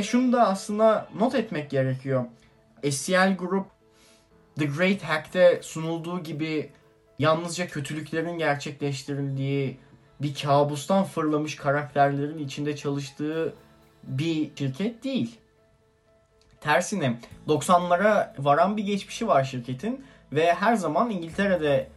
Ve 0.00 0.04
şunu 0.04 0.32
da 0.32 0.48
aslında 0.48 1.08
not 1.18 1.34
etmek 1.34 1.70
gerekiyor. 1.70 2.24
SCL 2.90 3.36
Group 3.36 3.66
The 4.58 4.64
Great 4.64 5.02
Hack'te 5.02 5.60
sunulduğu 5.62 6.22
gibi 6.22 6.70
yalnızca 7.18 7.66
kötülüklerin 7.66 8.38
gerçekleştirildiği 8.38 9.78
bir 10.20 10.34
kabustan 10.34 11.04
fırlamış 11.04 11.56
karakterlerin 11.56 12.38
içinde 12.38 12.76
çalıştığı 12.76 13.54
bir 14.02 14.50
şirket 14.56 15.04
değil. 15.04 15.38
Tersine 16.60 17.18
90'lara 17.48 18.32
varan 18.38 18.76
bir 18.76 18.84
geçmişi 18.84 19.28
var 19.28 19.44
şirketin 19.44 20.04
ve 20.32 20.54
her 20.54 20.74
zaman 20.74 21.10
İngiltere'de 21.10 21.88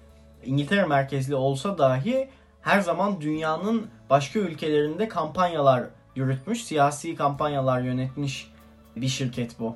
İngiltere 0.45 0.85
merkezli 0.85 1.35
olsa 1.35 1.77
dahi 1.77 2.29
her 2.61 2.79
zaman 2.79 3.21
dünyanın 3.21 3.87
başka 4.09 4.39
ülkelerinde 4.39 5.07
kampanyalar 5.07 5.83
yürütmüş, 6.15 6.63
siyasi 6.63 7.15
kampanyalar 7.15 7.81
yönetmiş 7.81 8.51
bir 8.95 9.07
şirket 9.07 9.59
bu. 9.59 9.75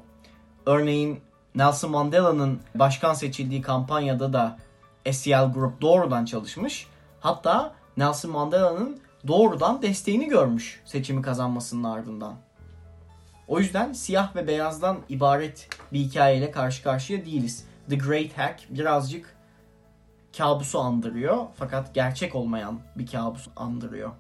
Örneğin 0.66 1.22
Nelson 1.56 1.92
Mandela'nın 1.92 2.60
başkan 2.76 3.14
seçildiği 3.14 3.62
kampanyada 3.62 4.34
da 4.34 4.58
SCL 5.12 5.54
Group 5.54 5.82
doğrudan 5.82 6.26
çalışmış. 6.26 6.88
Hatta 7.20 7.74
Nelson 7.98 8.32
Mandela'nın 8.32 9.00
doğrudan 9.28 9.82
desteğini 9.82 10.28
görmüş 10.28 10.82
seçimi 10.86 11.22
kazanmasının 11.22 11.84
ardından. 11.84 12.36
O 13.48 13.60
yüzden 13.60 13.94
siyah 13.94 14.36
ve 14.36 14.48
beyazdan 14.48 14.98
ibaret 15.10 15.70
bir 15.94 16.00
hikayeyle 16.00 16.52
karşı 16.52 16.84
karşıya 16.84 17.26
değiliz. 17.26 17.66
The 17.90 17.96
Great 17.96 18.38
Hack 18.38 18.62
birazcık 18.70 19.36
kabusu 20.38 20.80
andırıyor 20.80 21.46
fakat 21.56 21.94
gerçek 21.94 22.36
olmayan 22.36 22.80
bir 22.96 23.08
kabus 23.08 23.48
andırıyor. 23.56 24.12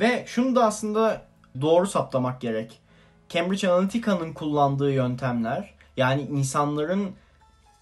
Ve 0.00 0.24
şunu 0.26 0.56
da 0.56 0.64
aslında 0.64 1.22
doğru 1.60 1.86
saptamak 1.86 2.40
gerek. 2.40 2.80
Cambridge 3.28 3.68
Analytica'nın 3.68 4.32
kullandığı 4.32 4.92
yöntemler 4.92 5.74
yani 5.96 6.22
insanların 6.22 7.10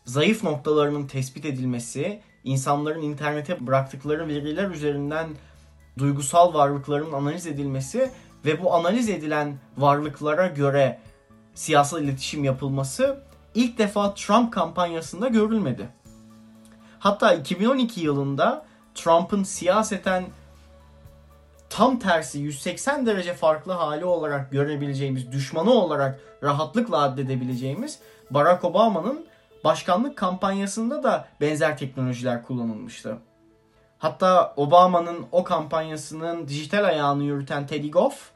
zayıf 0.05 0.45
noktalarının 0.45 1.07
tespit 1.07 1.45
edilmesi, 1.45 2.21
insanların 2.45 3.03
internete 3.03 3.67
bıraktıkları 3.67 4.29
veriler 4.29 4.71
üzerinden 4.71 5.29
duygusal 5.99 6.55
varlıkların 6.55 7.13
analiz 7.13 7.47
edilmesi 7.47 8.11
ve 8.45 8.63
bu 8.63 8.75
analiz 8.75 9.09
edilen 9.09 9.59
varlıklara 9.79 10.47
göre 10.47 11.01
siyasal 11.55 12.03
iletişim 12.03 12.45
yapılması 12.45 13.21
ilk 13.55 13.79
defa 13.79 14.15
Trump 14.15 14.53
kampanyasında 14.53 15.29
görülmedi. 15.29 15.89
Hatta 16.99 17.35
2012 17.35 18.01
yılında 18.01 18.67
Trump'ın 18.95 19.43
siyaseten 19.43 20.25
tam 21.75 21.99
tersi 21.99 22.39
180 22.39 23.07
derece 23.07 23.35
farklı 23.35 23.73
hali 23.73 24.05
olarak 24.05 24.53
görebileceğimiz, 24.53 25.33
düşmanı 25.33 25.71
olarak 25.71 26.21
rahatlıkla 26.43 26.99
addedebileceğimiz 26.99 27.99
Barack 28.31 28.65
Obama'nın 28.65 29.27
başkanlık 29.65 30.17
kampanyasında 30.17 31.03
da 31.03 31.29
benzer 31.41 31.79
teknolojiler 31.79 32.43
kullanılmıştı. 32.43 33.19
Hatta 33.99 34.55
Obama'nın 34.57 35.27
o 35.33 35.45
kampanyasının 35.45 36.49
dijital 36.49 36.85
ayağını 36.85 37.25
yürüten 37.25 37.67
Teddy 37.67 37.91
Goff, 37.91 38.31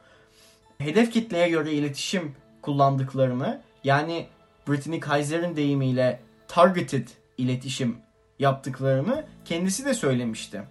hedef 0.78 1.12
kitleye 1.12 1.48
göre 1.48 1.72
iletişim 1.72 2.34
kullandıklarını, 2.62 3.60
yani 3.84 4.26
Brittany 4.68 5.00
Kaiser'in 5.00 5.56
deyimiyle 5.56 6.20
targeted 6.48 7.08
iletişim 7.36 7.96
yaptıklarını 8.38 9.24
kendisi 9.44 9.84
de 9.84 9.94
söylemişti. 9.94 10.62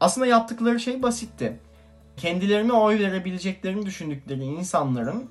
Aslında 0.00 0.26
yaptıkları 0.26 0.80
şey 0.80 1.02
basitti. 1.02 1.58
Kendilerine 2.16 2.72
oy 2.72 2.98
verebileceklerini 2.98 3.86
düşündükleri 3.86 4.44
insanların 4.44 5.30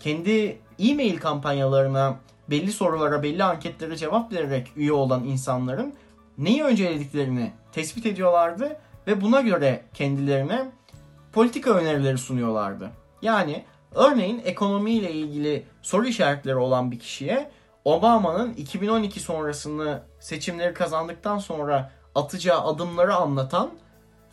kendi 0.00 0.58
e-mail 0.78 1.18
kampanyalarına 1.18 2.16
belli 2.50 2.72
sorulara, 2.72 3.22
belli 3.22 3.44
anketlere 3.44 3.96
cevap 3.96 4.32
vererek 4.32 4.72
üye 4.76 4.92
olan 4.92 5.24
insanların 5.24 5.94
neyi 6.38 6.64
öncelediklerini 6.64 7.52
tespit 7.72 8.06
ediyorlardı 8.06 8.76
ve 9.06 9.20
buna 9.20 9.40
göre 9.40 9.82
kendilerine 9.94 10.70
politika 11.32 11.70
önerileri 11.70 12.18
sunuyorlardı. 12.18 12.90
Yani 13.22 13.64
örneğin 13.94 14.42
ekonomiyle 14.44 15.12
ilgili 15.12 15.64
soru 15.82 16.06
işaretleri 16.06 16.56
olan 16.56 16.90
bir 16.90 16.98
kişiye 16.98 17.50
Obama'nın 17.84 18.54
2012 18.54 19.20
sonrasını 19.20 20.02
seçimleri 20.20 20.74
kazandıktan 20.74 21.38
sonra 21.38 21.92
atacağı 22.16 22.60
adımları 22.60 23.14
anlatan 23.14 23.70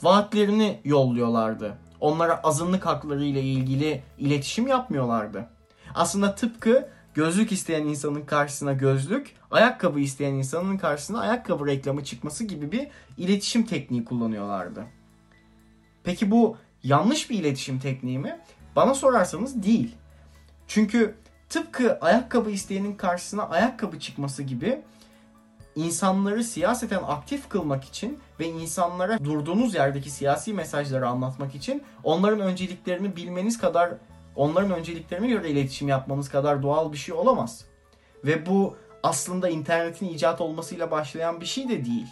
vaatlerini 0.02 0.80
yolluyorlardı. 0.84 1.78
Onlara 2.00 2.40
azınlık 2.44 2.86
hakları 2.86 3.24
ile 3.24 3.42
ilgili 3.42 4.04
iletişim 4.18 4.68
yapmıyorlardı. 4.68 5.50
Aslında 5.96 6.36
tıpkı 6.36 6.90
gözlük 7.14 7.52
isteyen 7.52 7.84
insanın 7.84 8.22
karşısına 8.22 8.74
gözlük, 8.74 9.36
ayakkabı 9.52 10.00
isteyen 10.00 10.34
insanın 10.34 10.78
karşısına 10.78 11.20
ayakkabı 11.20 11.68
reklamı 11.68 12.04
çıkması 12.04 12.44
gibi 12.44 12.72
bir 12.72 12.88
iletişim 13.18 13.66
tekniği 13.66 14.06
kullanıyorlardı. 14.06 14.84
Peki 16.04 16.32
bu 16.32 16.58
yanlış 16.84 17.30
bir 17.30 17.40
iletişim 17.40 17.80
tekniği 17.80 18.20
mi? 18.20 18.40
Bana 18.76 18.94
sorarsanız 18.94 19.64
değil. 19.64 19.96
Çünkü 20.68 21.16
tıpkı 21.50 21.98
ayakkabı 22.02 22.52
isteyenin 22.52 22.96
karşısına 22.96 23.50
ayakkabı 23.50 24.00
çıkması 24.00 24.44
gibi 24.44 24.82
insanları 25.76 26.44
siyaseten 26.44 27.04
aktif 27.08 27.50
kılmak 27.50 27.84
için 27.84 28.20
ve 28.40 28.46
insanlara 28.46 29.24
durduğunuz 29.24 29.76
yerdeki 29.76 30.10
siyasi 30.10 30.54
mesajları 30.54 31.08
anlatmak 31.08 31.56
için 31.56 31.84
onların 32.04 32.40
önceliklerini 32.40 33.16
bilmeniz 33.16 33.58
kadar 33.58 33.94
onların 34.36 34.72
önceliklerine 34.72 35.28
göre 35.28 35.50
iletişim 35.50 35.88
yapmanız 35.88 36.30
kadar 36.30 36.64
doğal 36.64 36.92
bir 36.92 36.98
şey 36.98 37.16
olamaz. 37.16 37.66
Ve 38.26 38.46
bu 38.46 38.76
aslında 39.04 39.50
internetin 39.50 40.10
icat 40.10 40.42
olmasıyla 40.42 40.92
başlayan 40.92 41.42
bir 41.42 41.46
şey 41.46 41.70
de 41.70 41.86
değil. 41.86 42.08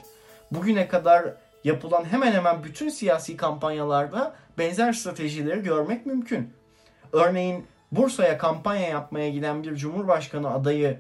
Bugüne 0.51 0.87
kadar 0.87 1.33
yapılan 1.63 2.05
hemen 2.05 2.31
hemen 2.31 2.63
bütün 2.63 2.89
siyasi 2.89 3.37
kampanyalarda 3.37 4.35
benzer 4.57 4.93
stratejileri 4.93 5.63
görmek 5.63 6.05
mümkün. 6.05 6.53
Örneğin 7.11 7.65
Bursa'ya 7.91 8.37
kampanya 8.37 8.87
yapmaya 8.87 9.29
giden 9.29 9.63
bir 9.63 9.75
cumhurbaşkanı 9.75 10.53
adayı 10.53 10.99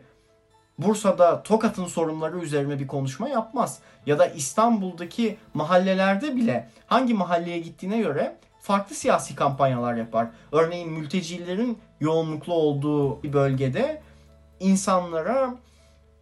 Bursa'da 0.81 1.43
Tokat'ın 1.43 1.85
sorunları 1.85 2.39
üzerine 2.39 2.79
bir 2.79 2.87
konuşma 2.87 3.29
yapmaz. 3.29 3.79
Ya 4.05 4.19
da 4.19 4.25
İstanbul'daki 4.25 5.37
mahallelerde 5.53 6.35
bile 6.35 6.69
hangi 6.87 7.13
mahalleye 7.13 7.59
gittiğine 7.59 7.99
göre 7.99 8.35
farklı 8.61 8.95
siyasi 8.95 9.35
kampanyalar 9.35 9.95
yapar. 9.95 10.27
Örneğin 10.51 10.91
mültecilerin 10.91 11.77
yoğunluklu 11.99 12.53
olduğu 12.53 13.23
bir 13.23 13.33
bölgede 13.33 14.01
insanlara 14.59 15.55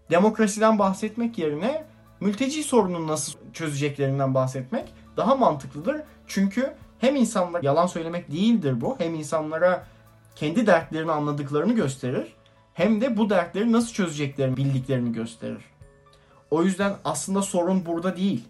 demokrasiden 0.10 0.80
bahsetmek 0.80 1.38
yerine 1.38 1.84
mülteci 2.20 2.64
sorununu 2.64 3.08
nasıl 3.08 3.34
çözeceklerinden 3.54 4.34
bahsetmek 4.34 4.94
daha 5.18 5.36
mantıklıdır. 5.36 6.02
Çünkü 6.28 6.74
hem 7.00 7.16
insanlar 7.16 7.64
yalan 7.64 7.88
söylemek 7.88 8.32
değildir 8.32 8.82
bu. 8.82 8.96
Hem 9.00 9.16
insanlara 9.16 9.84
kendi 10.36 10.68
dertlerini 10.68 11.12
anladıklarını 11.12 11.74
gösterir. 11.74 12.34
Hem 12.80 13.02
de 13.02 13.18
bu 13.18 13.30
dertleri 13.30 13.72
nasıl 13.72 13.94
çözeceklerini 13.94 14.58
bildiklerini 14.58 15.12
gösterir. 15.12 15.64
O 16.52 16.64
yüzden 16.64 16.96
aslında 17.06 17.42
sorun 17.42 17.86
burada 17.86 18.18
değil. 18.18 18.46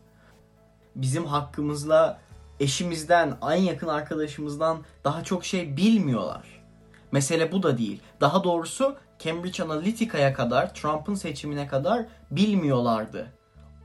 Bizim 0.96 1.26
hakkımızla 1.26 2.20
eşimizden, 2.60 3.38
en 3.52 3.62
yakın 3.62 3.88
arkadaşımızdan 3.88 4.78
daha 5.04 5.24
çok 5.24 5.46
şey 5.46 5.78
bilmiyorlar. 5.78 6.64
Mesele 7.12 7.52
bu 7.52 7.64
da 7.64 7.78
değil. 7.78 8.02
Daha 8.22 8.44
doğrusu 8.44 8.98
Cambridge 9.20 9.64
Analytica'ya 9.64 10.34
kadar, 10.34 10.74
Trump'ın 10.74 11.16
seçimine 11.16 11.68
kadar 11.68 12.06
bilmiyorlardı. 12.32 13.32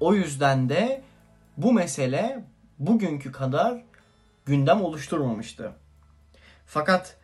O 0.01 0.15
yüzden 0.15 0.69
de 0.69 1.03
bu 1.57 1.73
mesele 1.73 2.45
bugünkü 2.79 3.33
kadar 3.33 3.83
gündem 4.47 4.83
oluşturmamıştı. 4.83 5.73
Fakat 6.67 7.17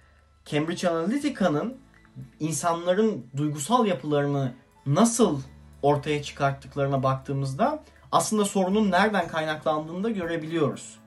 Cambridge 0.44 0.88
Analytica'nın 0.88 1.76
insanların 2.40 3.26
duygusal 3.36 3.86
yapılarını 3.86 4.52
nasıl 4.86 5.40
ortaya 5.82 6.22
çıkarttıklarına 6.22 7.02
baktığımızda 7.02 7.82
aslında 8.12 8.44
sorunun 8.44 8.90
nereden 8.90 9.28
kaynaklandığını 9.28 10.04
da 10.04 10.10
görebiliyoruz. 10.10 10.98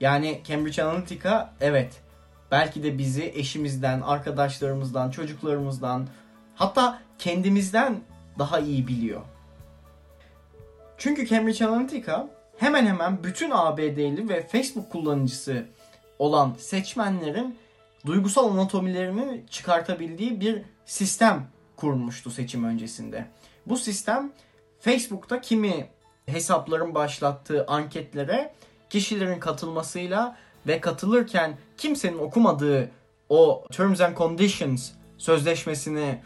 Yani 0.00 0.42
Cambridge 0.44 0.82
Analytica 0.82 1.54
evet 1.60 2.02
belki 2.50 2.82
de 2.82 2.98
bizi 2.98 3.24
eşimizden, 3.24 4.00
arkadaşlarımızdan, 4.00 5.10
çocuklarımızdan 5.10 6.08
hatta 6.54 7.02
kendimizden 7.18 8.00
daha 8.38 8.58
iyi 8.58 8.86
biliyor. 8.88 9.22
Çünkü 10.98 11.26
Cambridge 11.26 11.66
Analytica 11.66 12.28
hemen 12.58 12.86
hemen 12.86 13.24
bütün 13.24 13.50
ABD'li 13.50 14.28
ve 14.28 14.46
Facebook 14.46 14.90
kullanıcısı 14.90 15.66
olan 16.18 16.54
seçmenlerin 16.58 17.58
duygusal 18.06 18.52
anatomilerini 18.52 19.44
çıkartabildiği 19.50 20.40
bir 20.40 20.62
sistem 20.86 21.46
kurmuştu 21.76 22.30
seçim 22.30 22.64
öncesinde. 22.64 23.26
Bu 23.66 23.76
sistem 23.76 24.32
Facebook'ta 24.80 25.40
kimi 25.40 25.90
hesapların 26.26 26.94
başlattığı 26.94 27.66
anketlere 27.66 28.54
kişilerin 28.90 29.40
katılmasıyla 29.40 30.36
ve 30.66 30.80
katılırken 30.80 31.58
kimsenin 31.76 32.18
okumadığı 32.18 32.90
o 33.28 33.64
Terms 33.72 34.00
and 34.00 34.16
Conditions 34.16 34.90
sözleşmesini 35.18 36.22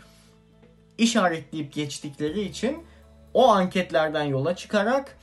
işaretleyip 0.98 1.72
geçtikleri 1.72 2.40
için 2.42 2.84
o 3.34 3.48
anketlerden 3.48 4.24
yola 4.24 4.56
çıkarak 4.56 5.18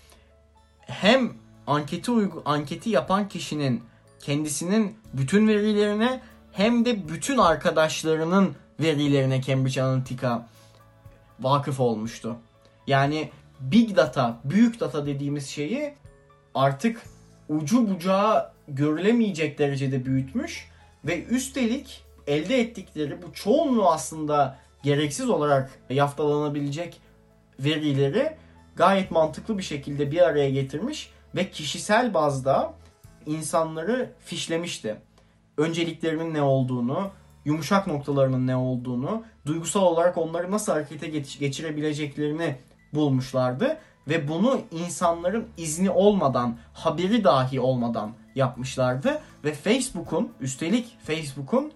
hem 0.81 1.33
anketi 1.67 2.11
uygu, 2.11 2.41
anketi 2.45 2.89
yapan 2.89 3.27
kişinin 3.27 3.83
kendisinin 4.19 4.97
bütün 5.13 5.47
verilerine 5.47 6.21
hem 6.51 6.85
de 6.85 7.09
bütün 7.09 7.37
arkadaşlarının 7.37 8.55
verilerine 8.79 9.41
Cambridge 9.41 9.81
Analytica 9.81 10.47
vakıf 11.39 11.79
olmuştu. 11.79 12.35
Yani 12.87 13.29
big 13.59 13.95
data, 13.95 14.39
büyük 14.43 14.79
data 14.79 15.05
dediğimiz 15.05 15.47
şeyi 15.47 15.93
artık 16.55 17.01
ucu 17.49 17.89
bucağı 17.89 18.51
görülemeyecek 18.67 19.59
derecede 19.59 20.05
büyütmüş 20.05 20.69
ve 21.05 21.23
üstelik 21.23 22.03
elde 22.27 22.59
ettikleri 22.59 23.21
bu 23.21 23.33
çoğunluğu 23.33 23.89
aslında 23.89 24.57
gereksiz 24.83 25.29
olarak 25.29 25.71
yaftalanabilecek 25.89 27.01
verileri 27.59 28.37
gayet 28.75 29.11
mantıklı 29.11 29.57
bir 29.57 29.63
şekilde 29.63 30.11
bir 30.11 30.21
araya 30.21 30.49
getirmiş 30.49 31.11
ve 31.35 31.49
kişisel 31.49 32.13
bazda 32.13 32.73
insanları 33.25 34.11
fişlemişti. 34.25 34.95
Önceliklerinin 35.59 36.33
ne 36.33 36.41
olduğunu, 36.41 37.11
yumuşak 37.45 37.87
noktalarının 37.87 38.47
ne 38.47 38.55
olduğunu, 38.55 39.23
duygusal 39.45 39.81
olarak 39.81 40.17
onları 40.17 40.51
nasıl 40.51 40.71
harekete 40.71 41.07
geçirebileceklerini 41.39 42.55
bulmuşlardı 42.93 43.77
ve 44.07 44.27
bunu 44.27 44.61
insanların 44.71 45.47
izni 45.57 45.89
olmadan, 45.89 46.57
haberi 46.73 47.23
dahi 47.23 47.59
olmadan 47.59 48.13
yapmışlardı 48.35 49.21
ve 49.43 49.53
Facebook'un 49.53 50.31
üstelik 50.39 50.97
Facebook'un 51.03 51.71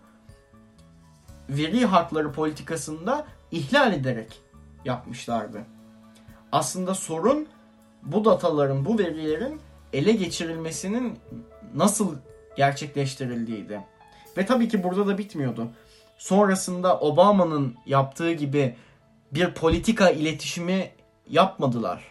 veri 1.49 1.85
hakları 1.85 2.31
politikasında 2.31 3.25
ihlal 3.51 3.93
ederek 3.93 4.41
yapmışlardı. 4.85 5.61
Aslında 6.51 6.95
sorun 6.95 7.47
bu 8.03 8.25
dataların, 8.25 8.85
bu 8.85 8.99
verilerin 8.99 9.61
ele 9.93 10.11
geçirilmesinin 10.11 11.19
nasıl 11.75 12.15
gerçekleştirildiğiydi. 12.55 13.81
Ve 14.37 14.45
tabii 14.45 14.67
ki 14.67 14.83
burada 14.83 15.07
da 15.07 15.17
bitmiyordu. 15.17 15.71
Sonrasında 16.17 16.99
Obama'nın 16.99 17.75
yaptığı 17.85 18.31
gibi 18.31 18.75
bir 19.31 19.53
politika 19.53 20.09
iletişimi 20.09 20.91
yapmadılar. 21.29 22.03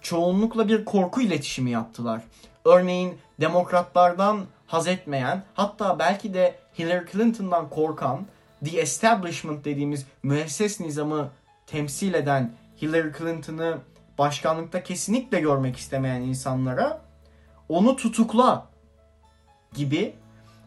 Çoğunlukla 0.00 0.68
bir 0.68 0.84
korku 0.84 1.20
iletişimi 1.20 1.70
yaptılar. 1.70 2.22
Örneğin 2.64 3.18
demokratlardan 3.40 4.40
haz 4.66 4.86
etmeyen, 4.88 5.44
hatta 5.54 5.98
belki 5.98 6.34
de 6.34 6.58
Hillary 6.78 7.06
Clinton'dan 7.12 7.70
korkan, 7.70 8.26
the 8.64 8.80
establishment 8.80 9.64
dediğimiz 9.64 10.06
müesses 10.22 10.80
nizamı 10.80 11.30
temsil 11.66 12.14
eden 12.14 12.52
Hillary 12.82 13.12
Clinton'ı 13.18 13.78
başkanlıkta 14.18 14.82
kesinlikle 14.82 15.40
görmek 15.40 15.76
istemeyen 15.76 16.20
insanlara 16.20 17.00
onu 17.68 17.96
tutukla 17.96 18.69
gibi 19.74 20.14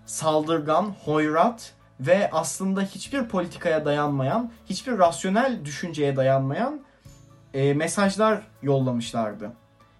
saldırgan, 0.06 0.96
hoyrat 1.06 1.74
ve 2.00 2.30
aslında 2.32 2.82
hiçbir 2.82 3.28
politikaya 3.28 3.86
dayanmayan, 3.86 4.52
hiçbir 4.66 4.98
rasyonel 4.98 5.66
düşünceye 5.66 6.16
dayanmayan 6.16 6.82
e, 7.54 7.74
mesajlar 7.74 8.42
yollamışlardı. 8.62 9.52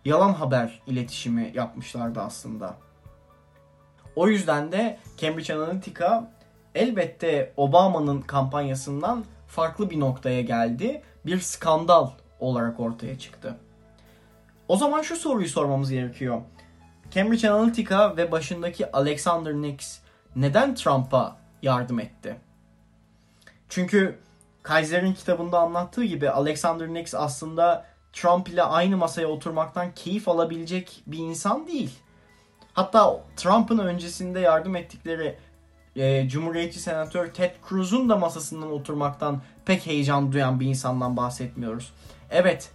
Yalan 0.06 0.34
haber 0.34 0.82
iletişimi 0.88 1.52
yapmışlardı 1.56 2.22
aslında. 2.22 2.78
O 4.16 4.28
yüzden 4.28 4.72
de 4.72 5.00
Cambridge 5.18 5.54
Analytica 5.54 6.32
elbette 6.76 7.54
Obama'nın 7.58 8.22
kampanyasından 8.22 9.26
farklı 9.48 9.90
bir 9.90 10.00
noktaya 10.00 10.42
geldi. 10.42 11.02
Bir 11.26 11.40
skandal 11.40 12.10
olarak 12.40 12.80
ortaya 12.80 13.20
çıktı. 13.20 13.56
O 14.68 14.78
zaman 14.78 15.02
şu 15.02 15.16
soruyu 15.16 15.48
sormamız 15.48 15.92
gerekiyor. 15.92 16.42
Cambridge 17.14 17.50
Analytica 17.50 18.18
ve 18.18 18.32
başındaki 18.32 18.92
Alexander 18.92 19.54
Nix 19.54 20.00
neden 20.36 20.76
Trump'a 20.76 21.38
yardım 21.62 22.00
etti? 22.00 22.36
Çünkü 23.70 24.20
Kaiser'in 24.64 25.14
kitabında 25.14 25.60
anlattığı 25.60 26.04
gibi 26.04 26.30
Alexander 26.30 26.88
Nix 26.88 27.16
aslında 27.16 27.86
Trump 28.14 28.50
ile 28.50 28.64
aynı 28.64 28.98
masaya 28.98 29.28
oturmaktan 29.28 29.92
keyif 29.96 30.28
alabilecek 30.28 31.04
bir 31.08 31.18
insan 31.18 31.68
değil. 31.68 32.00
Hatta 32.74 33.24
Trump'ın 33.36 33.78
öncesinde 33.78 34.40
yardım 34.40 34.76
ettikleri 34.76 35.38
e, 35.96 36.30
Cumhuriyetçi 36.30 36.80
Senatör 36.80 37.34
Ted 37.34 37.52
Cruz'un 37.70 38.10
da 38.10 38.16
masasından 38.16 38.72
oturmaktan 38.72 39.42
pek 39.66 39.86
heyecan 39.86 40.32
duyan 40.32 40.60
bir 40.60 40.66
insandan 40.66 41.18
bahsetmiyoruz. 41.18 41.94
Evet, 42.30 42.72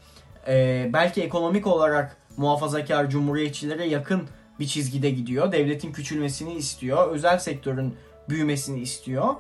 e, 0.49 0.91
belki 0.93 1.23
ekonomik 1.23 1.67
olarak 1.67 2.17
muhafazakar 2.39 3.11
cumhuriyetçilere 3.11 3.85
yakın 3.85 4.29
bir 4.61 4.67
çizgide 4.67 5.11
gidiyor. 5.11 5.53
Devletin 5.53 5.93
küçülmesini 5.93 6.55
istiyor. 6.55 7.09
Özel 7.09 7.39
sektörün 7.39 7.95
büyümesini 8.29 8.81
istiyor. 8.81 9.35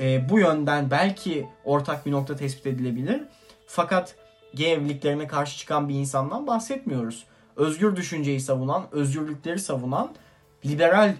E, 0.00 0.28
bu 0.28 0.38
yönden 0.38 0.90
belki 0.90 1.48
ortak 1.64 2.06
bir 2.06 2.12
nokta 2.12 2.36
tespit 2.36 2.66
edilebilir. 2.66 3.22
Fakat 3.66 4.14
gay 4.54 4.72
evliliklerine 4.72 5.26
karşı 5.26 5.58
çıkan 5.58 5.88
bir 5.88 5.94
insandan 5.94 6.46
bahsetmiyoruz. 6.46 7.24
Özgür 7.56 7.96
düşünceyi 7.96 8.40
savunan, 8.40 8.86
özgürlükleri 8.92 9.58
savunan, 9.58 10.14
liberal 10.66 11.14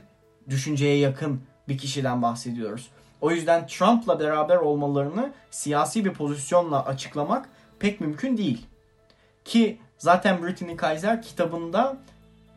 düşünceye 0.51 0.99
yakın 0.99 1.41
bir 1.69 1.79
kişiden 1.79 2.23
bahsediyoruz. 2.23 2.91
O 3.21 3.31
yüzden 3.31 3.67
Trump'la 3.67 4.21
beraber 4.21 4.57
olmalarını 4.57 5.33
siyasi 5.51 6.05
bir 6.05 6.13
pozisyonla 6.13 6.85
açıklamak 6.85 7.49
pek 7.79 8.01
mümkün 8.01 8.37
değil. 8.37 8.67
Ki 9.45 9.79
zaten 9.99 10.43
Brittany 10.43 10.77
Kaiser 10.77 11.23
kitabında 11.23 11.97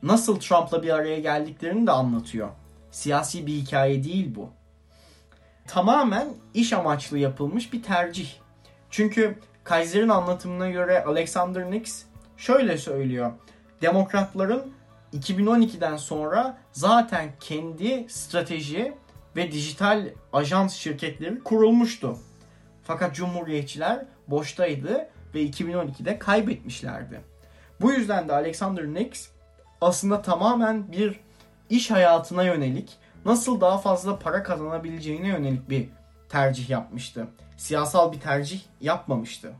nasıl 0.04 0.40
Trump'la 0.40 0.84
bir 0.84 0.90
araya 0.90 1.20
geldiklerini 1.20 1.88
de 1.88 1.92
anlatıyor. 1.92 2.50
Siyasi 2.92 3.48
bir 3.48 3.54
hikaye 3.54 4.04
değil 4.04 4.36
bu. 4.36 4.50
Tamamen 5.68 6.28
iş 6.54 6.74
amaçlı 6.74 7.18
yapılmış 7.18 7.74
bir 7.74 7.84
tercih. 7.84 8.30
Çünkü 8.90 9.40
Kaiser'in 9.64 10.10
anlatımına 10.10 10.70
göre 10.70 11.04
Alexander 11.04 11.72
Nix 11.72 12.04
şöyle 12.38 12.78
söylüyor. 12.78 13.32
Demokratların 13.82 14.74
2012'den 15.14 15.98
sonra 15.98 16.58
zaten 16.72 17.30
kendi 17.40 18.06
strateji 18.10 18.94
ve 19.36 19.52
dijital 19.52 20.10
ajans 20.34 20.76
şirketleri 20.76 21.44
kurulmuştu. 21.44 22.18
Fakat 22.84 23.16
cumhuriyetçiler 23.16 24.06
boştaydı 24.28 25.10
ve 25.36 25.46
2012'de 25.46 26.20
kaybetmişlerdi. 26.20 27.22
Bu 27.82 27.94
yüzden 27.94 28.30
de 28.30 28.34
Alexander 28.34 28.86
Nix 28.86 29.30
aslında 29.82 30.22
tamamen 30.22 30.92
bir 30.92 31.20
iş 31.70 31.92
hayatına 31.92 32.44
yönelik 32.44 32.98
nasıl 33.26 33.62
daha 33.62 33.78
fazla 33.78 34.20
para 34.20 34.44
kazanabileceğine 34.44 35.28
yönelik 35.28 35.70
bir 35.70 35.90
tercih 36.30 36.70
yapmıştı. 36.70 37.28
Siyasal 37.58 38.12
bir 38.12 38.20
tercih 38.20 38.62
yapmamıştı. 38.82 39.54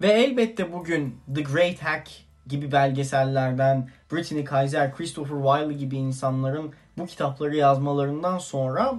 Ve 0.00 0.12
elbette 0.12 0.72
bugün 0.72 1.20
The 1.34 1.42
Great 1.42 1.78
Hack 1.78 2.10
gibi 2.46 2.72
belgesellerden 2.72 3.88
Brittany 4.12 4.44
Kaiser, 4.44 4.96
Christopher 4.96 5.36
Wiley 5.42 5.78
gibi 5.78 5.96
insanların 5.96 6.72
bu 6.98 7.06
kitapları 7.06 7.56
yazmalarından 7.56 8.38
sonra 8.38 8.94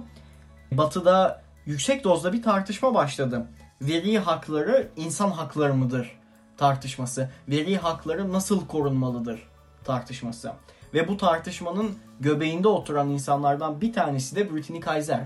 Batı'da 0.72 1.42
yüksek 1.66 2.04
dozda 2.04 2.32
bir 2.32 2.42
tartışma 2.42 2.94
başladı. 2.94 3.46
Veri 3.80 4.18
hakları 4.18 4.88
insan 4.96 5.30
hakları 5.30 5.74
mıdır 5.74 6.18
tartışması. 6.56 7.30
Veri 7.48 7.76
hakları 7.76 8.32
nasıl 8.32 8.66
korunmalıdır 8.66 9.48
tartışması. 9.84 10.52
Ve 10.94 11.08
bu 11.08 11.16
tartışmanın 11.16 11.98
göbeğinde 12.20 12.68
oturan 12.68 13.08
insanlardan 13.08 13.80
bir 13.80 13.92
tanesi 13.92 14.36
de 14.36 14.54
Brittany 14.54 14.80
Kaiser. 14.80 15.20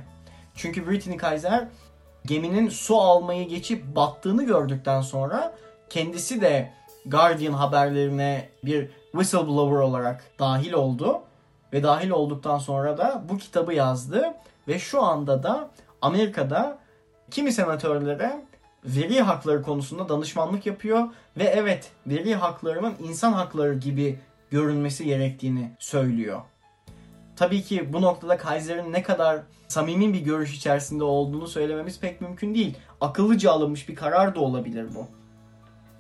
Çünkü 0.55 0.87
Brittany 0.87 1.17
Kaiser 1.17 1.69
geminin 2.27 2.69
su 2.69 3.01
almayı 3.01 3.49
geçip 3.49 3.97
battığını 3.97 4.47
gördükten 4.47 5.01
sonra 5.01 5.55
kendisi 5.91 6.41
de 6.41 6.73
Guardian 7.07 7.53
haberlerine 7.53 8.49
bir 8.65 8.91
whistleblower 9.13 9.79
olarak 9.79 10.25
dahil 10.39 10.73
oldu. 10.73 11.21
Ve 11.73 11.83
dahil 11.83 12.11
olduktan 12.11 12.59
sonra 12.59 12.99
da 12.99 13.23
bu 13.29 13.39
kitabı 13.39 13.75
yazdı. 13.75 14.35
Ve 14.69 14.79
şu 14.79 15.03
anda 15.03 15.43
da 15.43 15.71
Amerika'da 16.03 16.79
kimi 17.31 17.53
senatörlere 17.53 18.45
veri 18.85 19.21
hakları 19.21 19.63
konusunda 19.63 20.09
danışmanlık 20.09 20.67
yapıyor. 20.67 21.05
Ve 21.37 21.45
evet 21.45 21.93
veri 22.07 22.35
haklarının 22.35 22.95
insan 23.03 23.33
hakları 23.33 23.75
gibi 23.75 24.19
görünmesi 24.51 25.05
gerektiğini 25.05 25.71
söylüyor. 25.79 26.41
Tabii 27.37 27.63
ki 27.63 27.93
bu 27.93 28.03
noktada 28.03 28.37
Kaiser'in 28.37 28.93
ne 28.93 29.03
kadar 29.03 29.43
samimi 29.69 30.13
bir 30.13 30.21
görüş 30.21 30.57
içerisinde 30.57 31.05
olduğunu 31.05 31.49
söylememiz 31.49 32.01
pek 32.01 32.21
mümkün 32.21 32.55
değil. 32.55 32.77
Akıllıca 33.01 33.53
alınmış 33.53 33.89
bir 33.89 33.95
karar 33.95 34.35
da 34.35 34.41
olabilir 34.41 34.87
bu. 34.95 35.07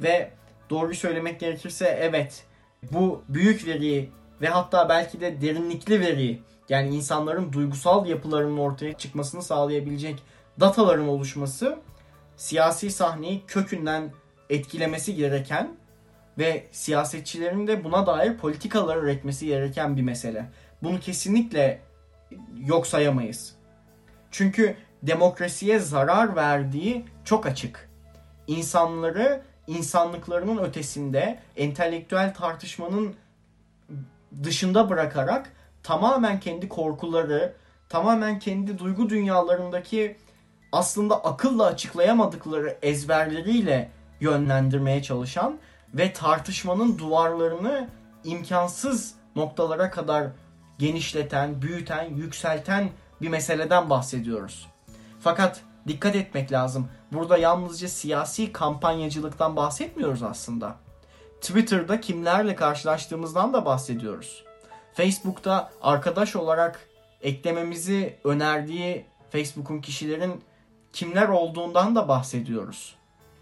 Ve 0.02 0.30
doğru 0.70 0.94
söylemek 0.94 1.40
gerekirse 1.40 1.98
evet 2.00 2.44
bu 2.92 3.22
büyük 3.28 3.66
veri 3.66 4.10
ve 4.40 4.48
hatta 4.48 4.88
belki 4.88 5.20
de 5.20 5.40
derinlikli 5.40 6.00
veri 6.00 6.40
yani 6.68 6.96
insanların 6.96 7.52
duygusal 7.52 8.06
yapılarının 8.06 8.58
ortaya 8.58 8.92
çıkmasını 8.92 9.42
sağlayabilecek 9.42 10.22
dataların 10.61 11.09
oluşması 11.09 11.79
siyasi 12.37 12.90
sahneyi 12.90 13.47
kökünden 13.47 14.11
etkilemesi 14.51 15.14
gereken 15.14 15.77
ve 16.38 16.66
siyasetçilerin 16.73 17.66
de 17.66 17.85
buna 17.85 18.07
dair 18.07 18.37
politikalar 18.37 18.97
üretmesi 18.97 19.47
gereken 19.47 19.97
bir 19.97 20.03
mesele. 20.03 20.51
Bunu 20.83 21.01
kesinlikle 21.01 21.81
yok 22.59 22.87
sayamayız. 22.87 23.55
Çünkü 24.31 24.77
demokrasiye 25.03 25.79
zarar 25.79 26.37
verdiği 26.37 27.05
çok 27.25 27.47
açık. 27.47 27.88
İnsanları 28.47 29.42
insanlıklarının 29.66 30.59
ötesinde 30.59 31.38
entelektüel 31.57 32.35
tartışmanın 32.35 33.14
dışında 34.42 34.90
bırakarak 34.90 35.53
tamamen 35.83 36.40
kendi 36.40 36.68
korkuları, 36.68 37.55
tamamen 37.88 38.38
kendi 38.38 38.79
duygu 38.79 39.11
dünyalarındaki 39.11 40.16
aslında 40.72 41.24
akılla 41.24 41.66
açıklayamadıkları 41.66 42.78
ezberleriyle 42.83 43.90
yönlendirmeye 44.20 45.02
çalışan 45.02 45.59
ve 45.94 46.12
tartışmanın 46.12 46.98
duvarlarını 46.98 47.88
imkansız 48.24 49.14
noktalara 49.37 49.90
kadar 49.90 50.26
genişleten, 50.78 51.62
büyüten, 51.62 52.04
yükselten 52.04 52.90
bir 53.20 53.28
meseleden 53.28 53.90
bahsediyoruz. 53.90 54.66
Fakat 55.20 55.61
dikkat 55.88 56.16
etmek 56.16 56.52
lazım. 56.52 56.88
Burada 57.12 57.38
yalnızca 57.38 57.88
siyasi 57.88 58.52
kampanyacılıktan 58.52 59.57
bahsetmiyoruz 59.57 60.22
aslında. 60.22 60.76
Twitter'da 61.40 62.00
kimlerle 62.00 62.54
karşılaştığımızdan 62.54 63.52
da 63.52 63.64
bahsediyoruz. 63.64 64.44
Facebook'ta 64.94 65.70
arkadaş 65.83 66.37
olarak 66.37 66.88
eklememizi 67.22 68.18
önerdiği 68.24 69.07
Facebook'un 69.31 69.81
kişilerin 69.81 70.42
kimler 70.92 71.29
olduğundan 71.29 71.96
da 71.96 72.09
bahsediyoruz. 72.09 72.94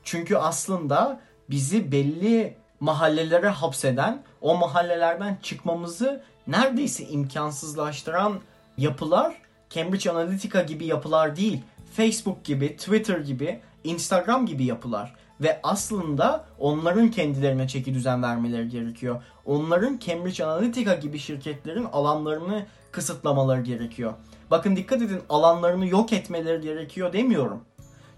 Çünkü 0.05 0.37
aslında 0.37 1.21
bizi 1.51 1.93
belli 1.93 2.57
mahallelere 2.81 3.49
hapseden, 3.49 4.23
o 4.41 4.57
mahallelerden 4.57 5.39
çıkmamızı 5.43 6.23
neredeyse 6.47 7.05
imkansızlaştıran 7.09 8.41
yapılar 8.79 9.35
Cambridge 9.71 10.11
Analytica 10.11 10.63
gibi 10.63 10.87
yapılar 10.87 11.37
değil. 11.37 11.63
Facebook 11.97 12.45
gibi, 12.45 12.77
Twitter 12.77 13.19
gibi, 13.19 13.61
Instagram 13.85 14.47
gibi 14.47 14.65
yapılar. 14.65 15.15
Ve 15.41 15.61
aslında 15.63 16.45
onların 16.59 17.11
kendilerine 17.11 17.69
çeki 17.69 17.95
düzen 17.95 18.23
vermeleri 18.23 18.69
gerekiyor. 18.69 19.23
Onların 19.47 19.99
Cambridge 19.99 20.45
Analytica 20.45 20.95
gibi 20.95 21.19
şirketlerin 21.19 21.85
alanlarını 21.85 22.67
kısıtlamaları 22.93 23.61
gerekiyor. 23.61 24.15
Bakın 24.51 24.77
dikkat 24.77 25.03
edin 25.03 25.21
alanlarını 25.29 25.87
yok 25.87 26.13
etmeleri 26.13 26.61
gerekiyor 26.61 27.13
demiyorum. 27.13 27.65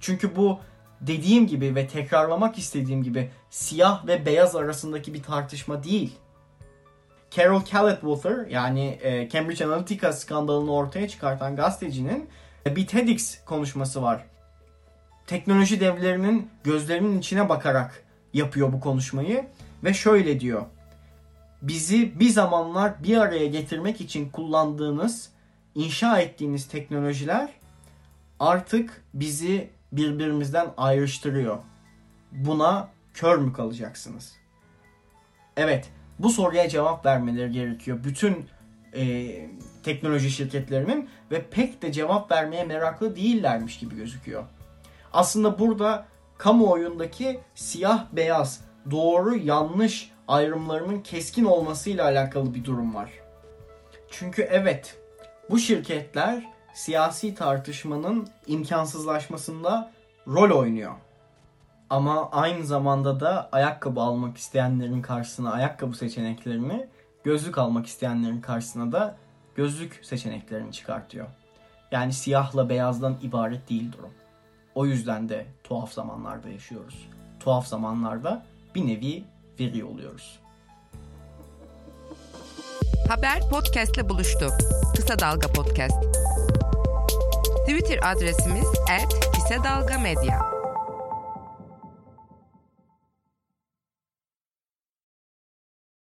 Çünkü 0.01 0.37
bu 0.37 0.59
dediğim 1.01 1.47
gibi 1.47 1.75
ve 1.75 1.89
tekrarlamak 1.89 2.59
istediğim 2.59 3.03
gibi 3.03 3.31
siyah 3.51 4.07
ve 4.07 4.27
beyaz 4.27 4.57
arasındaki 4.57 5.15
bir 5.15 5.23
tartışma 5.23 5.85
değil. 5.85 6.17
Carol 7.31 7.65
Calletwather 7.65 8.47
yani 8.47 8.99
e, 9.03 9.29
Cambridge 9.29 9.65
Analytica 9.65 10.13
skandalını 10.13 10.73
ortaya 10.73 11.09
çıkartan 11.09 11.57
gazetecinin 11.57 12.29
e, 12.67 12.77
bir 12.77 12.87
TEDx 12.87 13.45
konuşması 13.45 14.03
var. 14.03 14.25
Teknoloji 15.27 15.81
devlerinin 15.81 16.51
gözlerinin 16.65 17.19
içine 17.19 17.49
bakarak 17.49 18.05
yapıyor 18.35 18.73
bu 18.73 18.81
konuşmayı 18.81 19.47
ve 19.85 19.95
şöyle 19.95 20.41
diyor. 20.41 20.63
Bizi 21.63 22.21
bir 22.21 22.29
zamanlar 22.29 23.03
bir 23.03 23.17
araya 23.17 23.47
getirmek 23.47 24.01
için 24.01 24.31
kullandığınız, 24.31 25.31
inşa 25.79 26.19
ettiğiniz 26.21 26.69
teknolojiler 26.69 27.49
artık 28.41 29.05
bizi 29.15 29.71
birbirimizden 29.93 30.71
ayrıştırıyor. 30.77 31.59
Buna 32.33 32.89
kör 33.15 33.39
mü 33.39 33.53
kalacaksınız? 33.53 34.37
Evet, 35.57 35.91
bu 36.19 36.31
soruya 36.31 36.69
cevap 36.69 37.07
vermeleri 37.07 37.53
gerekiyor. 37.53 37.99
Bütün 38.05 38.47
e, 38.95 39.35
teknoloji 39.83 40.31
şirketlerinin 40.31 41.09
ve 41.31 41.43
pek 41.51 41.83
de 41.83 41.93
cevap 41.93 42.33
vermeye 42.33 42.65
meraklı 42.65 43.17
değillermiş 43.17 43.79
gibi 43.79 43.97
gözüküyor. 43.97 44.45
Aslında 45.13 45.59
burada 45.59 46.07
kamuoyundaki 46.39 47.41
siyah 47.55 48.07
beyaz, 48.13 48.61
doğru 48.91 49.37
yanlış 49.37 50.11
ayrımlarının 50.29 51.01
keskin 51.01 51.45
olmasıyla 51.45 52.05
alakalı 52.05 52.55
bir 52.55 52.65
durum 52.65 52.95
var. 52.95 53.11
Çünkü 54.11 54.43
evet 54.43 54.99
bu 55.51 55.59
şirketler 55.59 56.45
siyasi 56.75 57.35
tartışmanın 57.35 58.29
imkansızlaşmasında 58.47 59.93
rol 60.27 60.59
oynuyor. 60.59 60.95
Ama 61.91 62.31
aynı 62.31 62.65
zamanda 62.65 63.21
da 63.21 63.49
ayakkabı 63.53 64.01
almak 64.01 64.37
isteyenlerin 64.37 65.03
karşısına 65.03 65.53
ayakkabı 65.53 65.97
seçeneklerini, 65.97 66.87
gözlük 67.25 67.59
almak 67.59 67.87
isteyenlerin 67.87 68.41
karşısına 68.41 68.93
da 68.93 69.17
gözlük 69.55 70.01
seçeneklerini 70.03 70.73
çıkartıyor. 70.73 71.27
Yani 71.91 72.13
siyahla 72.13 72.69
beyazdan 72.69 73.17
ibaret 73.23 73.71
değil 73.71 73.93
durum. 73.93 74.13
O 74.75 74.87
yüzden 74.87 75.29
de 75.29 75.47
tuhaf 75.65 75.93
zamanlarda 75.93 76.49
yaşıyoruz. 76.49 77.09
Tuhaf 77.41 77.67
zamanlarda 77.67 78.47
bir 78.75 78.87
nevi 78.87 79.25
veri 79.61 79.85
oluyoruz. 79.85 80.41
Haber 83.09 83.41
podcastle 83.51 84.09
buluştu. 84.09 84.49
Kısa 84.97 85.19
Dalga 85.19 85.49
Podcast. 85.49 85.95
Twitter 87.67 87.99
adresimiz 88.03 88.67
@kısadalgamedya. 89.35 90.41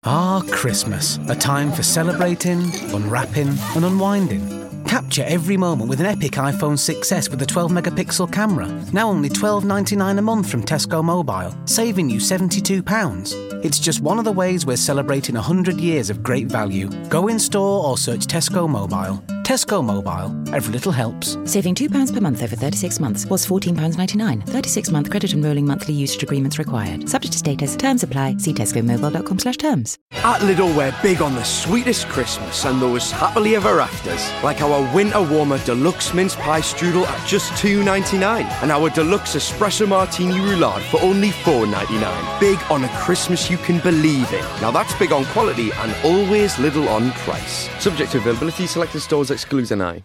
Ah, 0.05 0.41
Christmas, 0.51 1.19
a 1.29 1.39
time 1.39 1.71
for 1.71 1.83
celebrating, 1.83 2.63
unwrapping, 2.93 3.49
and 3.75 3.83
unwinding. 3.83 4.43
Capture 4.87 5.23
every 5.23 5.57
moment 5.57 5.91
with 5.91 6.07
an 6.07 6.17
epic 6.17 6.37
iPhone 6.37 6.77
6s 6.77 7.31
with 7.31 7.41
a 7.41 7.45
12 7.45 7.71
megapixel 7.71 8.31
camera, 8.31 8.67
now 8.93 9.09
only 9.09 9.29
$12.99 9.29 10.19
a 10.19 10.21
month 10.21 10.49
from 10.49 10.65
Tesco 10.65 11.03
Mobile, 11.03 11.53
saving 11.65 12.11
you 12.11 12.19
£72. 12.19 13.50
It's 13.63 13.77
just 13.77 14.01
one 14.01 14.17
of 14.17 14.25
the 14.25 14.31
ways 14.31 14.65
we're 14.65 14.75
celebrating 14.75 15.35
100 15.35 15.79
years 15.79 16.09
of 16.09 16.23
great 16.23 16.47
value. 16.47 16.89
Go 17.09 17.27
in 17.27 17.37
store 17.37 17.85
or 17.85 17.95
search 17.95 18.25
Tesco 18.25 18.67
Mobile. 18.67 19.21
Tesco 19.43 19.83
Mobile. 19.83 20.31
Every 20.53 20.73
little 20.73 20.91
helps. 20.91 21.37
Saving 21.45 21.73
£2 21.75 22.13
per 22.13 22.19
month 22.21 22.43
over 22.43 22.55
36 22.55 22.99
months 22.99 23.25
was 23.25 23.45
£14.99. 23.45 24.45
36 24.45 24.91
month 24.91 25.09
credit 25.09 25.33
and 25.33 25.43
rolling 25.43 25.65
monthly 25.65 25.93
usage 25.93 26.23
agreements 26.23 26.59
required. 26.59 27.07
Subject 27.09 27.31
to 27.31 27.39
status. 27.39 27.75
Terms 27.75 28.03
apply. 28.03 28.37
See 28.37 28.53
tescomobile.com 28.53 29.39
slash 29.39 29.57
terms. 29.57 29.97
At 30.11 30.41
Lidl, 30.41 30.75
we're 30.75 30.93
big 31.01 31.21
on 31.21 31.33
the 31.35 31.43
sweetest 31.43 32.07
Christmas 32.09 32.65
and 32.65 32.81
those 32.81 33.11
happily 33.11 33.55
ever 33.55 33.79
afters. 33.79 34.29
Like 34.43 34.61
our 34.61 34.93
winter 34.95 35.21
warmer 35.23 35.57
deluxe 35.65 36.13
mince 36.13 36.35
pie 36.35 36.61
strudel 36.61 37.05
at 37.07 37.27
just 37.27 37.51
$2.99 37.53 38.45
and 38.61 38.71
our 38.71 38.89
deluxe 38.89 39.35
espresso 39.35 39.87
martini 39.87 40.33
roulade 40.35 40.81
for 40.91 41.01
only 41.01 41.29
$4.99. 41.29 42.39
Big 42.39 42.59
on 42.69 42.83
a 42.83 42.89
Christmas 42.99 43.49
you 43.49 43.57
can 43.57 43.79
believe 43.79 44.31
in. 44.33 44.41
Now 44.61 44.71
that's 44.71 44.93
big 44.95 45.11
on 45.11 45.25
quality 45.25 45.71
and 45.71 45.95
always 46.03 46.55
Lidl 46.55 46.87
on 46.89 47.11
price. 47.11 47.69
Subject 47.81 48.11
to 48.11 48.17
availability, 48.19 48.67
selected 48.67 48.99
stores 48.99 49.30
excludes 49.31 49.71
an. 49.71 49.99